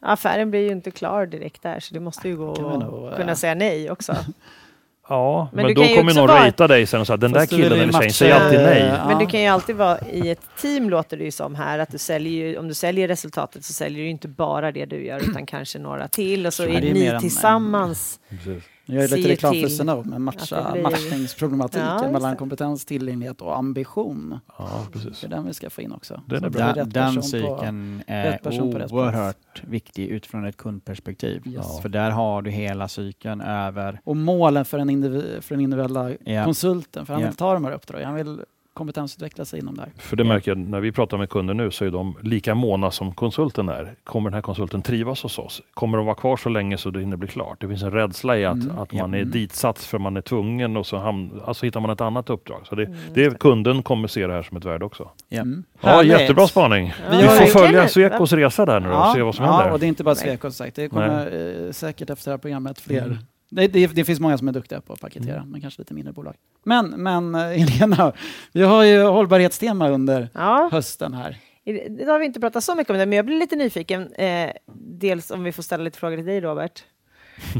[0.00, 2.80] Affären blir ju inte klar direkt där, så det måste ju gå Kan vi att
[2.80, 4.16] nog, eh, kunna säga nej också.
[5.08, 7.40] Ja, Men men, du då kommer någon vara- rita dig sen och säga den där
[7.40, 8.82] Fast killen eller tjejen säger alltid nej.
[8.98, 9.08] Ja.
[9.08, 11.90] Men du kan ju alltid vara i ett team, låter det ju som här, att
[11.90, 15.20] du säljer ju, om du säljer resultatet så säljer du inte bara det du gör,
[15.30, 18.62] utan kanske några till, och så Ja, är det är ni en- tillsammans Precis.
[18.86, 23.56] Jag gör lite reklam för Snow med matcha, blir- matchningsproblematiken Ja, mellan kompetens, tillgänglighet och
[23.58, 24.38] ambition.
[24.58, 25.20] Ja, precis.
[25.20, 26.20] Det är den vi ska få in också.
[26.26, 26.62] Den är bra.
[26.62, 28.92] är Den, på- cykeln är på plats.
[28.92, 31.42] oerhört viktig utifrån ett kundperspektiv.
[31.46, 31.80] Yes.
[31.80, 36.10] För där har du hela cykeln över Och målen för den, indivi- för den individuella
[36.24, 36.44] Ja.
[36.44, 37.28] konsulten, för han Ja.
[37.28, 38.06] vill ta de här uppdragen.
[38.06, 38.40] Han vill
[38.74, 39.90] kompetensutveckla sig inom det här.
[39.98, 42.90] För det märker jag när vi pratar med kunder nu så är de lika måna
[42.90, 43.94] som konsulten är.
[44.04, 45.62] Kommer den här konsulten trivas hos oss?
[45.74, 47.60] Kommer de vara kvar så länge så det hinner bli klart?
[47.60, 48.78] Det finns en rädsla i att, Mm.
[48.78, 49.02] att Ja.
[49.02, 49.30] man är Mm.
[49.30, 52.60] ditsatt för man är tvungen och så ham- alltså hittar man ett annat uppdrag.
[52.66, 55.10] Så det, Mm, det kunden kommer se det här som ett värde också.
[55.28, 55.40] Ja.
[55.40, 55.64] Mm.
[55.80, 56.92] Ja, jättebra spaning.
[57.10, 59.72] Ja, vi får följa Swecos resa där nu och se vad som ja, händer.
[59.72, 60.14] och det är inte bara.
[60.14, 60.76] Sweco som sagt.
[60.76, 63.18] Det kommer eh, säkert efter det här programmet fler.
[63.54, 65.50] Det, det, det finns många som är duktiga på att paketera, Mm.
[65.50, 66.34] men kanske lite mindre bolag.
[66.64, 68.12] Men, men eh, Helena,
[68.52, 71.36] vi har ju hållbarhetstema under Ja, hösten här.
[71.64, 74.12] idag har vi inte pratat så mycket om det, men jag blir lite nyfiken.
[74.12, 76.84] Eh, dels om vi får ställa lite frågor till dig, Robert.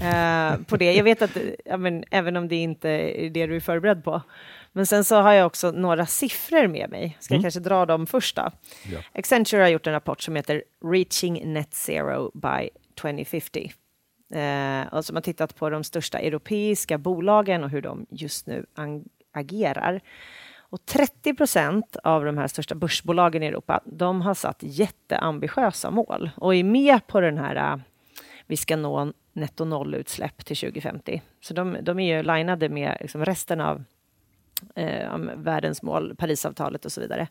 [0.03, 0.93] Eh, på det.
[0.93, 4.23] Jag vet att, ja, men, även om det inte är det du är förberedd på.
[4.73, 7.17] Men sen så har jag också några siffror med mig.
[7.21, 7.43] Ska jag Mm.
[7.43, 8.51] kanske dra dem först då?
[8.93, 8.99] Ja.
[9.13, 12.69] Accenture har gjort en rapport som heter Reaching Net Zero by
[13.01, 13.73] 2050.
[14.31, 18.67] Eh, och som har tittat på de största europeiska bolagen och hur de just nu
[19.33, 20.01] agerar.
[20.57, 26.31] Och 30 procent av de här största börsbolagen i Europa, de har satt jätteambitiösa mål
[26.37, 27.81] och är med på den här eh,
[28.47, 31.23] vi ska nå netto nollutsläpp till 2050.
[31.41, 33.85] Så de, de är ju linade med liksom resten av
[34.75, 37.29] eh, världens mål, Parisavtalet och så vidare.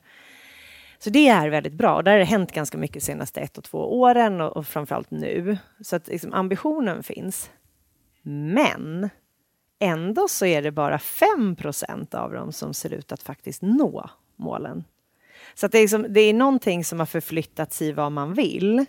[1.00, 1.96] Så det är väldigt bra.
[1.96, 4.68] Och där har det hänt ganska mycket de senaste ett och två åren och, och
[4.68, 5.58] framförallt nu.
[5.82, 7.52] Så att liksom, ambitionen finns.
[8.22, 9.10] Men
[9.80, 14.84] ändå så är det bara 5% av dem som ser ut att faktiskt nå målen.
[15.56, 18.86] Så att det, är liksom, det är någonting som har förflyttats i vad man vill.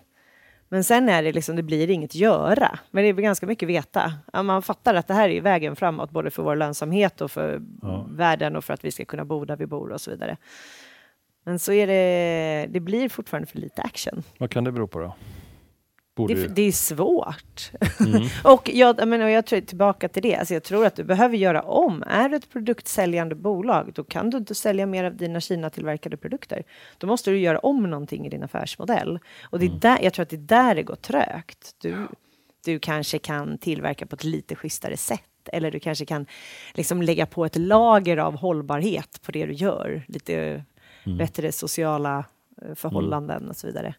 [0.69, 2.79] Men sen är det liksom, det blir inget göra.
[2.91, 4.13] Men det är ganska mycket veta.
[4.43, 8.07] Man fattar att det här är vägen framåt, både för vår lönsamhet och för Ja.
[8.11, 10.37] världen och för att vi ska kunna bo där vi bor och så vidare.
[11.45, 14.23] Men så är det, det blir fortfarande för lite action.
[14.39, 15.07] Vad kan det bero på då?
[15.07, 15.15] Det,
[16.17, 16.49] Borde ju...
[16.49, 17.71] det är svårt.
[18.01, 18.29] Mm.
[18.45, 21.37] Och jag, jag, menar, jag tror tillbaka till det, alltså jag tror att du behöver
[21.37, 22.03] göra om.
[22.07, 26.63] Är du ett produktsäljande bolag, då kan du inte sälja mer av dina Kina-tillverkade produkter.
[26.99, 29.19] Då måste du göra om någonting i din affärsmodell.
[29.45, 31.75] Och det är där, jag tror att det är där det går trögt.
[31.79, 32.09] Du,
[32.65, 35.21] du kanske kan tillverka på ett lite schysstare sätt.
[35.53, 36.27] Eller du kanske kan
[36.75, 40.05] liksom lägga på ett lager av hållbarhet på det du gör.
[40.09, 40.65] Lite
[41.07, 41.19] Mm.
[41.19, 42.25] bättre sociala
[42.63, 43.95] eh, förhållanden och så vidare.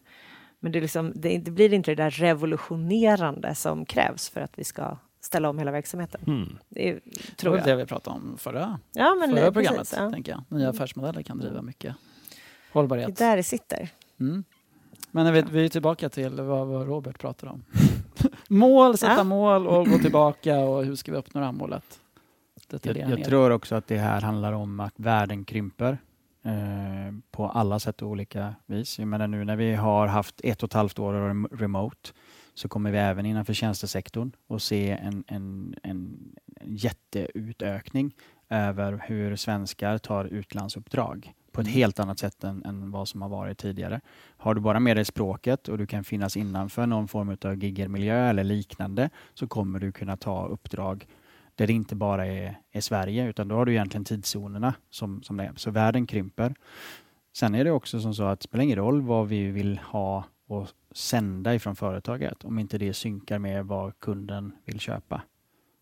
[0.60, 4.64] Men det, liksom, det, det blir inte det där revolutionerande som krävs för att vi
[4.64, 6.20] ska ställa om hela verksamheten.
[6.26, 6.58] Mm.
[6.68, 7.66] Det är, Det tror var jag.
[7.66, 10.10] det vi pratade om förra, Ja, men förra det, programmet, precis, ja.
[10.10, 10.58] tänker jag.
[10.58, 13.16] Nya affärsmodeller kan driva mycket Det är hållbarhet.
[13.16, 13.88] där det sitter.
[14.20, 14.44] Mm.
[15.10, 17.64] Men när vi, vi är tillbaka till vad, vad Robert pratade om.
[18.48, 19.24] mål, sätta Ja.
[19.24, 22.00] mål och gå tillbaka och hur ska vi uppnå det här målet?
[22.82, 25.98] Jag, jag tror också att det här handlar om att världen krymper
[27.30, 28.98] på alla sätt och olika vis.
[28.98, 32.10] Jag menar nu när vi har haft ett och ett halvt år av rem- remote
[32.54, 36.18] så kommer vi även innanför tjänstesektorn att se en, en, en
[36.64, 38.14] jätteutökning
[38.48, 41.74] över hur svenskar tar utlandsuppdrag på ett Mm.
[41.74, 44.00] helt annat sätt än, än vad som har varit tidigare.
[44.36, 48.28] Har du bara med dig språket och du kan finnas innanför någon form av giggermiljö
[48.28, 51.06] eller liknande så kommer du kunna ta uppdrag
[51.56, 55.36] där det inte bara är, är Sverige utan då har du egentligen tidszonerna som, som
[55.36, 55.52] det är.
[55.56, 56.54] Så världen krymper.
[57.36, 60.24] Sen är det också som så att det spelar ingen roll vad vi vill ha
[60.46, 65.22] och sända ifrån företaget om inte det synkar med vad kunden vill köpa.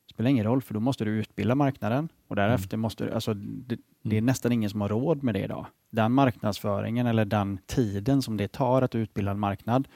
[0.06, 3.34] Det spelar ingen roll för då måste du utbilda marknaden och därefter måste du, alltså
[3.34, 5.66] det, det är nästan ingen som har råd med det idag.
[5.90, 9.88] Den marknadsföringen eller den tiden som det tar att utbilda en marknad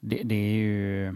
[0.00, 1.14] det, det är ju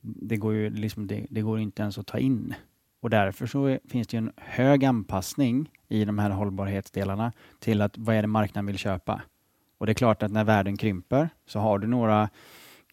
[0.00, 2.54] det går ju liksom, det, det går inte ens att ta in.
[3.00, 8.16] Och därför så finns det en hög anpassning i de här hållbarhetsdelarna till att vad
[8.16, 9.22] är det marknaden vill köpa?
[9.78, 12.28] Och det är klart att när världen krymper så har du några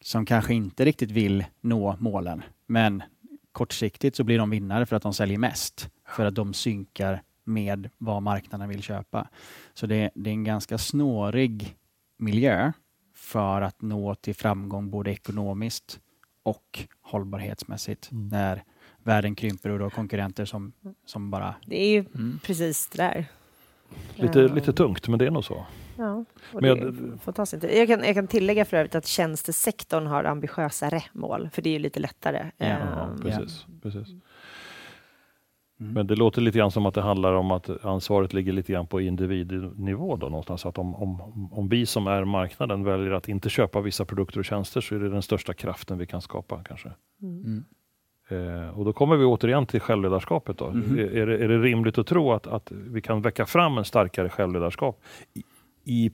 [0.01, 2.43] som kanske inte riktigt vill nå målen.
[2.65, 3.03] Men
[3.51, 5.89] kortsiktigt så blir de vinnare för att de säljer mest.
[6.07, 9.27] För att de synkar med vad marknaden vill köpa.
[9.73, 11.75] Så det, det är en ganska snårig
[12.17, 12.71] miljö
[13.15, 15.99] för att nå till framgång både ekonomiskt
[16.43, 18.27] och hållbarhetsmässigt Mm.
[18.27, 18.63] när
[19.05, 20.71] världen krymper och du har konkurrenter som,
[21.05, 21.55] som bara...
[21.65, 22.39] Det är ju Mm.
[22.45, 23.25] precis det där.
[24.15, 24.53] Lite, Ja.
[24.53, 25.65] lite tungt, men det är nog så.
[25.97, 27.69] Ja, Men det jag- tid.
[27.73, 31.73] Jag kan, jag kan tillägga för övrigt att tjänstesektorn har ambitiösare mål, för det är
[31.73, 32.51] ju lite lättare.
[32.57, 34.07] Ja, Ehm, precis, precis.
[35.79, 35.93] Mm.
[35.93, 38.87] Men det låter lite grann som att det handlar om att ansvaret ligger lite grann
[38.87, 40.65] på individnivå då någonstans.
[40.65, 44.45] Att om, om, om vi som är marknaden väljer att inte köpa vissa produkter och
[44.45, 46.91] tjänster så är det den största kraften vi kan skapa kanske.
[47.21, 47.63] mm.
[48.29, 48.63] Mm.
[48.63, 50.57] Eh, och då kommer vi återigen till självledarskapet.
[50.57, 50.71] Då.
[50.71, 50.99] Mhm.
[50.99, 53.85] Är, är, det, är det rimligt att tro att, att vi kan väcka fram en
[53.85, 55.01] starkare självledarskap
[55.33, 56.11] i, i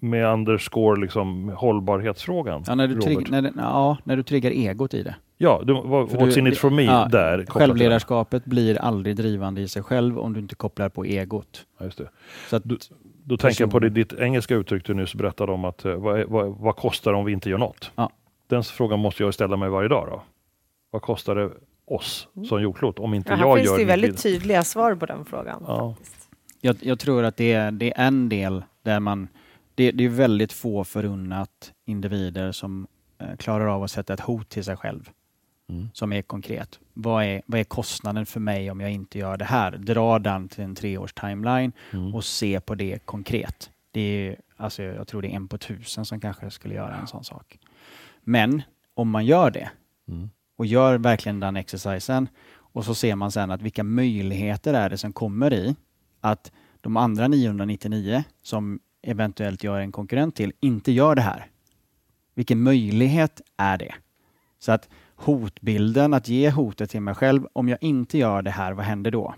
[0.00, 2.64] med underscore liksom hållbarhetsfrågan?
[2.66, 5.14] Ja, när du, trigg, när, ja, när du triggar egot i det.
[5.38, 7.46] Ja, det, vad, what's du- in it for me ja, där.
[7.48, 11.66] Självledarskapet blir aldrig drivande i sig själv om du inte kopplar på egot.
[11.78, 12.08] Ja, just det.
[12.50, 12.78] Så att, Du-
[13.24, 16.24] Då tänker jag på det, ditt engelska uttryck du nyss berättade om att eh, vad,
[16.24, 17.92] vad, vad kostar det om vi inte gör något?
[17.96, 18.10] Ja.
[18.48, 20.06] Den frågan måste jag ställa mig varje dag.
[20.10, 20.22] Då.
[20.96, 21.50] Vad kostar det
[21.86, 24.18] oss som jordklot om inte Ja, här jag finns gör det ju mitt väldigt vid-
[24.18, 25.64] tydliga svar på den frågan.
[25.66, 25.94] Ja.
[26.60, 29.28] jag, jag tror att det är, det är en del där man...
[29.74, 32.86] Det, det är väldigt få förunnat individer som
[33.18, 35.10] eh, klarar av att sätta ett hot till sig själv
[35.68, 35.88] Mm.
[35.92, 36.78] som är konkret.
[36.94, 39.70] Vad är, vad är kostnaden för mig om jag inte gör det här?
[39.72, 42.14] Dra den till en treårs timeline Mm.
[42.14, 43.70] och se på det konkret.
[43.90, 47.06] Det är, alltså, jag tror det är en på tusen som kanske skulle göra en
[47.06, 47.58] sån sak.
[48.24, 48.62] Men
[48.94, 49.70] om man gör det
[50.08, 52.28] Mm och gör verkligen den exercisen
[52.76, 55.76] och så ser man sen att vilka möjligheter är det som kommer i
[56.20, 61.46] att de andra 999 som eventuellt gör en konkurrent till inte gör det här.
[62.34, 63.94] Vilken möjlighet är det?
[64.58, 68.72] Så att hotbilden, att ge hotet till mig själv, om jag inte gör det här,
[68.72, 69.34] vad händer då?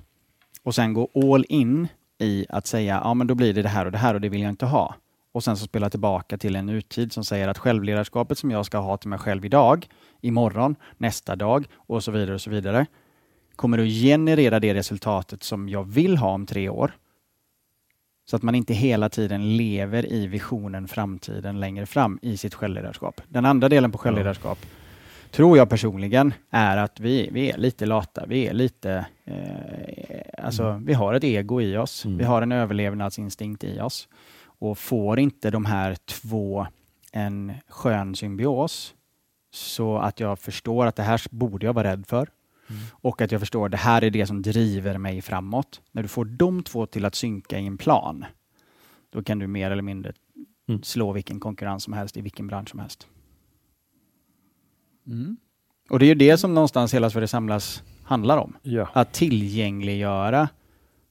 [0.63, 1.89] Och sen gå all in
[2.19, 4.29] i att säga, ja men då blir det det här och det här och det
[4.29, 4.95] vill jag inte ha.
[5.33, 8.79] Och sen så spela tillbaka till en nutid som säger att självledarskapet som jag ska
[8.79, 9.87] ha till mig själv idag,
[10.21, 12.87] imorgon, nästa dag och så vidare och så vidare
[13.57, 16.93] kommer att generera det resultatet som jag vill ha om tre år.
[18.31, 23.21] Så att man inte hela tiden lever i visionen framtiden längre fram i sitt självledarskap.
[23.29, 24.59] Den andra delen på självledarskap
[25.31, 28.27] tror jag personligen är att vi, vi är lite lata.
[28.27, 32.05] Vi är lite, eh, alltså vi har ett ego i oss.
[32.05, 32.19] Mm.
[32.19, 34.09] Vi har en överlevnadsinstinkt i oss.
[34.59, 36.67] Och får inte de här två
[37.13, 38.95] en skön symbios
[39.51, 42.29] så att jag förstår att det här borde jag vara rädd för
[42.91, 45.81] och att jag förstår att det här är det som driver mig framåt.
[45.93, 48.25] När du får de två till att synka i en plan,
[49.11, 50.13] då kan du mer eller mindre
[50.69, 50.83] Mm.
[50.83, 53.07] slå vilken konkurrens som helst i vilken bransch som helst.
[55.07, 55.37] Mm.
[55.91, 58.57] Och det är ju det som någonstans Hela Sverige samlas handlar om.
[58.63, 58.89] Ja.
[58.93, 60.49] Att tillgängliggöra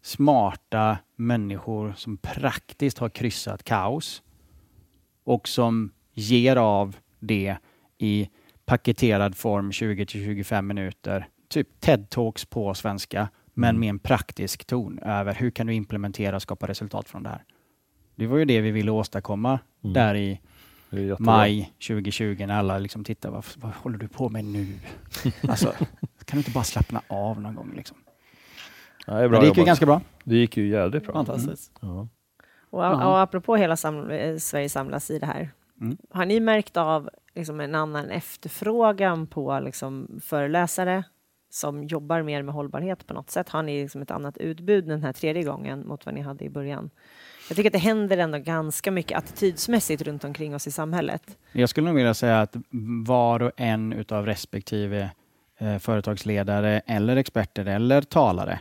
[0.08, 4.22] smarta människor som praktiskt har kryssat kaos
[5.24, 7.58] och som ger av det
[7.97, 8.30] i
[8.66, 11.28] paketerad form 20-25 minuter.
[11.49, 13.80] Typ TED-talks på svenska, men Mm.
[13.80, 17.43] med en praktisk ton över hur kan du implementera och skapa resultat från det här.
[18.16, 19.93] Det var ju det vi ville åstadkomma Mm.
[19.93, 20.39] där i
[21.20, 24.68] maj 2020 när alla liksom tittar, vad, vad håller du på med nu?
[25.47, 25.74] alltså,
[26.26, 27.74] kan du inte bara slappna av någon gång?
[27.76, 27.97] Liksom?
[29.08, 29.68] Ja, det är Men bra det gick ju jobbat.
[29.68, 30.01] ganska bra.
[30.24, 31.14] Det gick ju jävligt bra.
[31.14, 31.72] Fantastiskt.
[31.82, 32.08] Ja.
[32.70, 35.49] Och, och apropå hela sam eh, Sverige samlas i det här.
[35.82, 35.97] Mm.
[36.10, 41.03] Har ni märkt av liksom, en annan efterfrågan på liksom, föreläsare
[41.49, 43.49] som jobbar mer med hållbarhet på något sätt?
[43.49, 46.49] Har ni liksom, ett annat utbud den här tredje gången mot vad ni hade i
[46.49, 46.89] början?
[47.49, 51.38] Jag tycker att det händer ändå ganska mycket attitydsmässigt runt omkring oss i samhället.
[51.51, 52.55] Jag skulle nog vilja säga att
[53.05, 55.12] var och en utav respektive
[55.58, 58.60] eh, företagsledare eller experter eller talare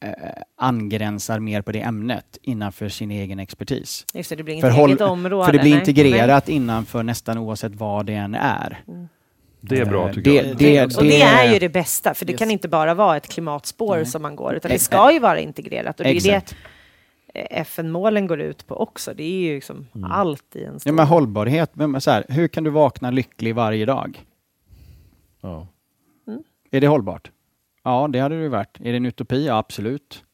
[0.00, 0.12] eh,
[0.56, 4.06] angränsar mer på det ämnet innanför sin egen expertis.
[4.14, 5.46] Just det, det blir inget För, håll- eget område.
[5.46, 5.78] för det blir nej.
[5.80, 8.84] integrerat innanför nästan oavsett vad det än är.
[9.60, 10.56] Det är bra Eh, tycker det- jag.
[10.58, 12.38] det- och det är ju det bästa, för det Yes.
[12.38, 14.06] kan inte bara vara ett klimatspår Nej.
[14.06, 16.00] som man går, utan det Ex- ska ju vara integrerat.
[16.00, 16.54] Och det är det Exakt.
[17.34, 19.14] eh, FN-målen går ut på också.
[19.14, 20.12] Det är ju liksom Mm.
[20.12, 20.90] allt i en stor...
[20.90, 24.24] Ja, men hållbarhet, men så här, hur kan du vakna lycklig varje dag?
[25.40, 25.66] Ja.
[26.70, 27.30] Är det hållbart?
[27.84, 28.80] Ja, det hade det ju varit.
[28.80, 29.46] Är det en utopi?
[29.46, 30.24] Ja, absolut.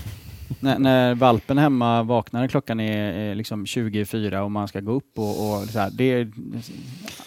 [0.60, 5.18] när, när valpen hemma vaknar klockan är, är liksom 24 och man ska gå upp
[5.18, 6.32] och, och så här, det är...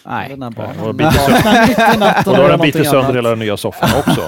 [0.06, 0.28] Nej.
[0.28, 0.88] Den här Ja, och
[2.26, 3.16] Och då har den bitit sönder annat.
[3.16, 4.20] hela den nya soffan också.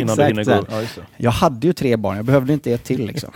[0.00, 0.64] innan du hinner gå.
[0.70, 1.02] Ja.
[1.16, 3.30] Jag hade ju tre barn, jag behövde inte ett till liksom.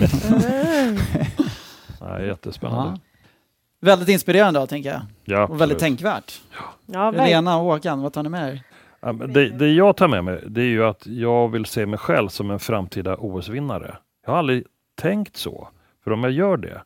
[2.01, 3.01] Ja, jättespännande.
[3.81, 5.01] Väldigt inspirerande tänker jag.
[5.25, 6.41] Ja, Och väldigt tänkvärt.
[6.87, 7.29] Ja, verkligen.
[7.29, 8.63] Lena och Håkan, vad tar ni med er?
[9.13, 12.29] Det, det jag tar med mig, det är ju att jag vill se mig själv
[12.29, 13.97] som en framtida OS-vinnare.
[14.27, 14.65] Jag har aldrig
[15.01, 15.69] tänkt så.
[16.05, 16.83] För om jag gör det,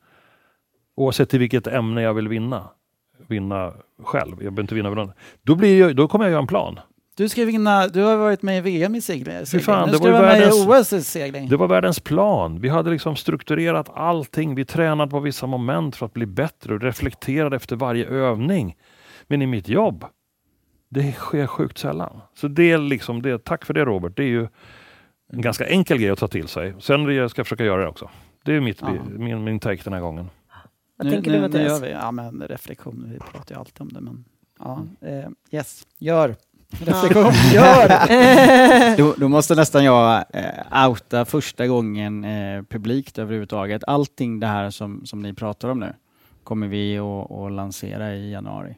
[0.97, 2.69] oavsett i vilket ämne jag vill vinna,
[3.27, 5.13] vinna själv, jag behöver inte vinna någon,
[5.43, 6.81] då, blir jag, då kommer jag göra en plan.
[7.17, 9.47] Du ska vinna, du har varit med i VM i segling.
[9.47, 11.49] Fy fan, det ska var vara med världens- i OS i segling.
[11.49, 12.61] Det var världens plan.
[12.61, 14.55] Vi hade liksom strukturerat allting.
[14.55, 18.77] Vi tränade på vissa moment för att bli bättre och reflekterade efter varje övning.
[19.27, 20.05] Men i mitt jobb,
[20.89, 22.21] det sker sjukt sällan.
[22.35, 24.17] Så det är liksom det, tack för det Robert.
[24.17, 24.49] Det är ju
[25.33, 26.75] en ganska enkel grej att ta till sig.
[26.81, 28.11] Sen jag ska jag försöka göra det också.
[28.45, 30.31] Det är mitt, min, min take den här gången.
[30.97, 31.81] Vad nu, tänker nu, du nu Mattias?
[31.81, 34.25] gör vi, ja men reflektion, vi pratar ju alltid om det men
[34.59, 36.37] ja, eh, yes, gör.
[36.71, 37.33] reflektion.
[37.55, 38.97] Gör!
[38.97, 43.85] Då, då måste nästan jag eh, outa första gången eh, publikt överhuvudtaget.
[43.87, 45.95] Allting det här som, som ni pratar om nu
[46.45, 48.77] kommer vi att lansera i januari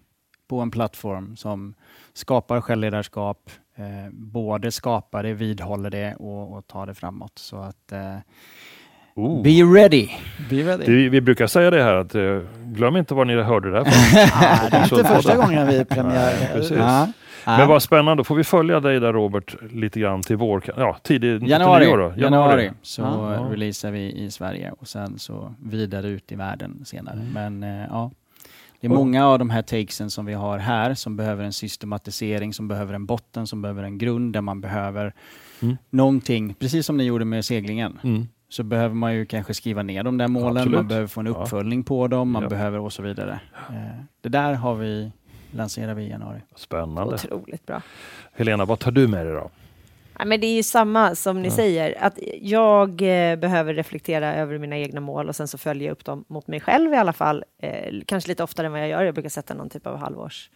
[0.50, 1.74] på en plattform som
[2.12, 7.32] skapar självledarskap, eh, både skapar det, vidhåller det och, och tar det framåt.
[7.38, 8.16] Så att eh,
[9.14, 9.42] Oh.
[9.42, 10.08] be ready!
[10.50, 10.84] Be ready.
[10.86, 13.86] Vi, vi brukar säga det här att eh, glöm inte var ni hörde det här.
[14.34, 16.34] Ah, det är inte första gången vi premiär.
[16.70, 16.78] Nej.
[16.78, 17.56] Ja.
[17.58, 20.96] Men vad spännande, då får vi följa dig där Robert lite grann till vår, ja
[21.02, 22.12] tidig Januari, då.
[22.16, 23.34] januari så Ja.
[23.34, 23.40] Ja.
[23.52, 27.20] releasar vi i Sverige och sen så vidare ut i världen senare.
[27.20, 27.32] Mm.
[27.58, 28.10] Men eh, ja,
[28.80, 32.52] det är många av de här takesen som vi har här som behöver en systematisering,
[32.54, 35.14] som behöver en botten, som behöver en grund där man behöver
[35.62, 35.76] Mm.
[35.90, 37.98] någonting, precis som ni gjorde med seglingen.
[38.04, 38.28] Mm.
[38.48, 40.76] Så behöver man ju kanske skriva ner de där målen, Absolut.
[40.78, 41.32] man behöver få en Ja.
[41.32, 42.48] uppföljning på dem, man Ja.
[42.48, 43.40] behöver och så vidare.
[43.70, 43.76] Eh,
[44.20, 45.12] det där har vi,
[45.50, 46.40] lanserar vi i januari.
[46.56, 47.14] Spännande.
[47.14, 47.82] Otroligt bra.
[48.32, 49.50] Helena, vad tar du med dig då?
[50.20, 51.54] Ja, men det är ju samma som ni Ja.
[51.54, 55.92] säger, att jag eh, behöver reflektera över mina egna mål och sen så följer jag
[55.92, 57.44] upp dem mot mig själv i alla fall.
[57.62, 60.50] Eh, kanske lite oftare än vad jag gör, jag brukar sätta någon typ av halvårs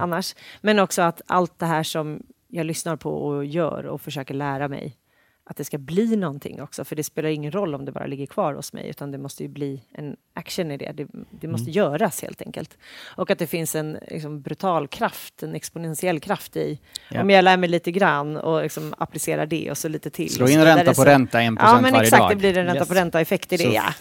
[0.00, 0.34] annars.
[0.60, 4.68] Men också att allt det här som jag lyssnar på och gör och försöker lära
[4.68, 4.96] mig,
[5.44, 6.84] att det ska bli någonting också.
[6.84, 9.42] För det spelar ingen roll om det bara ligger kvar hos mig, utan det måste
[9.42, 10.92] ju bli en action i det.
[10.94, 12.78] Det, det måste göras helt enkelt.
[13.16, 16.78] Och att det finns en liksom, brutal kraft, en exponentiell kraft i,
[17.10, 17.20] Ja.
[17.22, 20.30] om jag lär mig lite grann och liksom applicerar det och så lite till.
[20.34, 22.30] Slå in ränta på så- ränta, 1% Ja, men varje exakt, dag.
[22.30, 22.88] det blir en ränta Yes.
[22.88, 23.94] på ränta-effekt i det, Så- ja.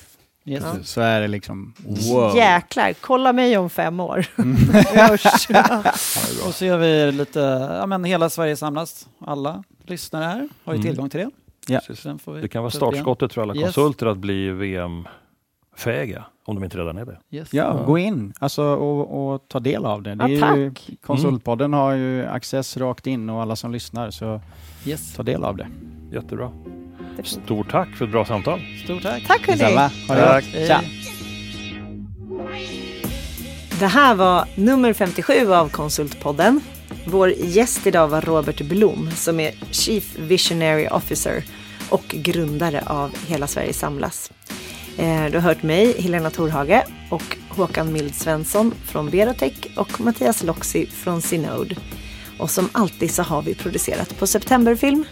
[0.46, 0.64] Yes.
[0.64, 0.76] Ja.
[0.84, 1.74] Så är det liksom,
[2.12, 2.36] wow.
[2.36, 4.26] Jäklar, kolla mig om fem år.
[4.38, 4.56] Mm.
[6.48, 7.40] Och så gör vi lite,
[7.80, 9.08] ja men hela Sverige samlas.
[9.20, 10.82] Alla lyssnare här har ju Mm.
[10.92, 11.30] tillgång till det.
[11.68, 11.82] Ja.
[11.96, 13.64] Sen får vi Det kan vara startskottet för alla Yes.
[13.64, 17.18] konsulter att bli VM-fähiga, om de inte redan är det.
[17.32, 17.54] Yes.
[17.54, 20.16] Ja, gå in alltså, och, och ta del av det.
[20.16, 24.42] det Ja, ju, konsultpodden har ju access rakt in och alla som lyssnar, så
[24.86, 25.14] Yes.
[25.14, 25.68] ta del av det.
[26.12, 26.52] Jättebra.
[27.28, 28.62] Stort tack för ett bra samtal.
[28.84, 29.24] Stort tack.
[29.28, 29.64] Tack hörni.
[30.08, 30.44] Ha det Tack.
[30.68, 30.82] Tja.
[33.80, 36.62] Det här var nummer 57 av Konsultpodden.
[37.06, 41.44] Vår gäst idag var Robert Blom som är Chief Visionary Officer
[41.90, 44.32] och grundare av Hela Sverige samlas.
[44.98, 50.44] Eh, Du har hört mig, Helena Torhage och Håkan Mild Svensson från Berotech och Mattias
[50.44, 51.76] Loxi från Synode.
[52.40, 55.06] Och som alltid så har vi producerat på Septemberfilm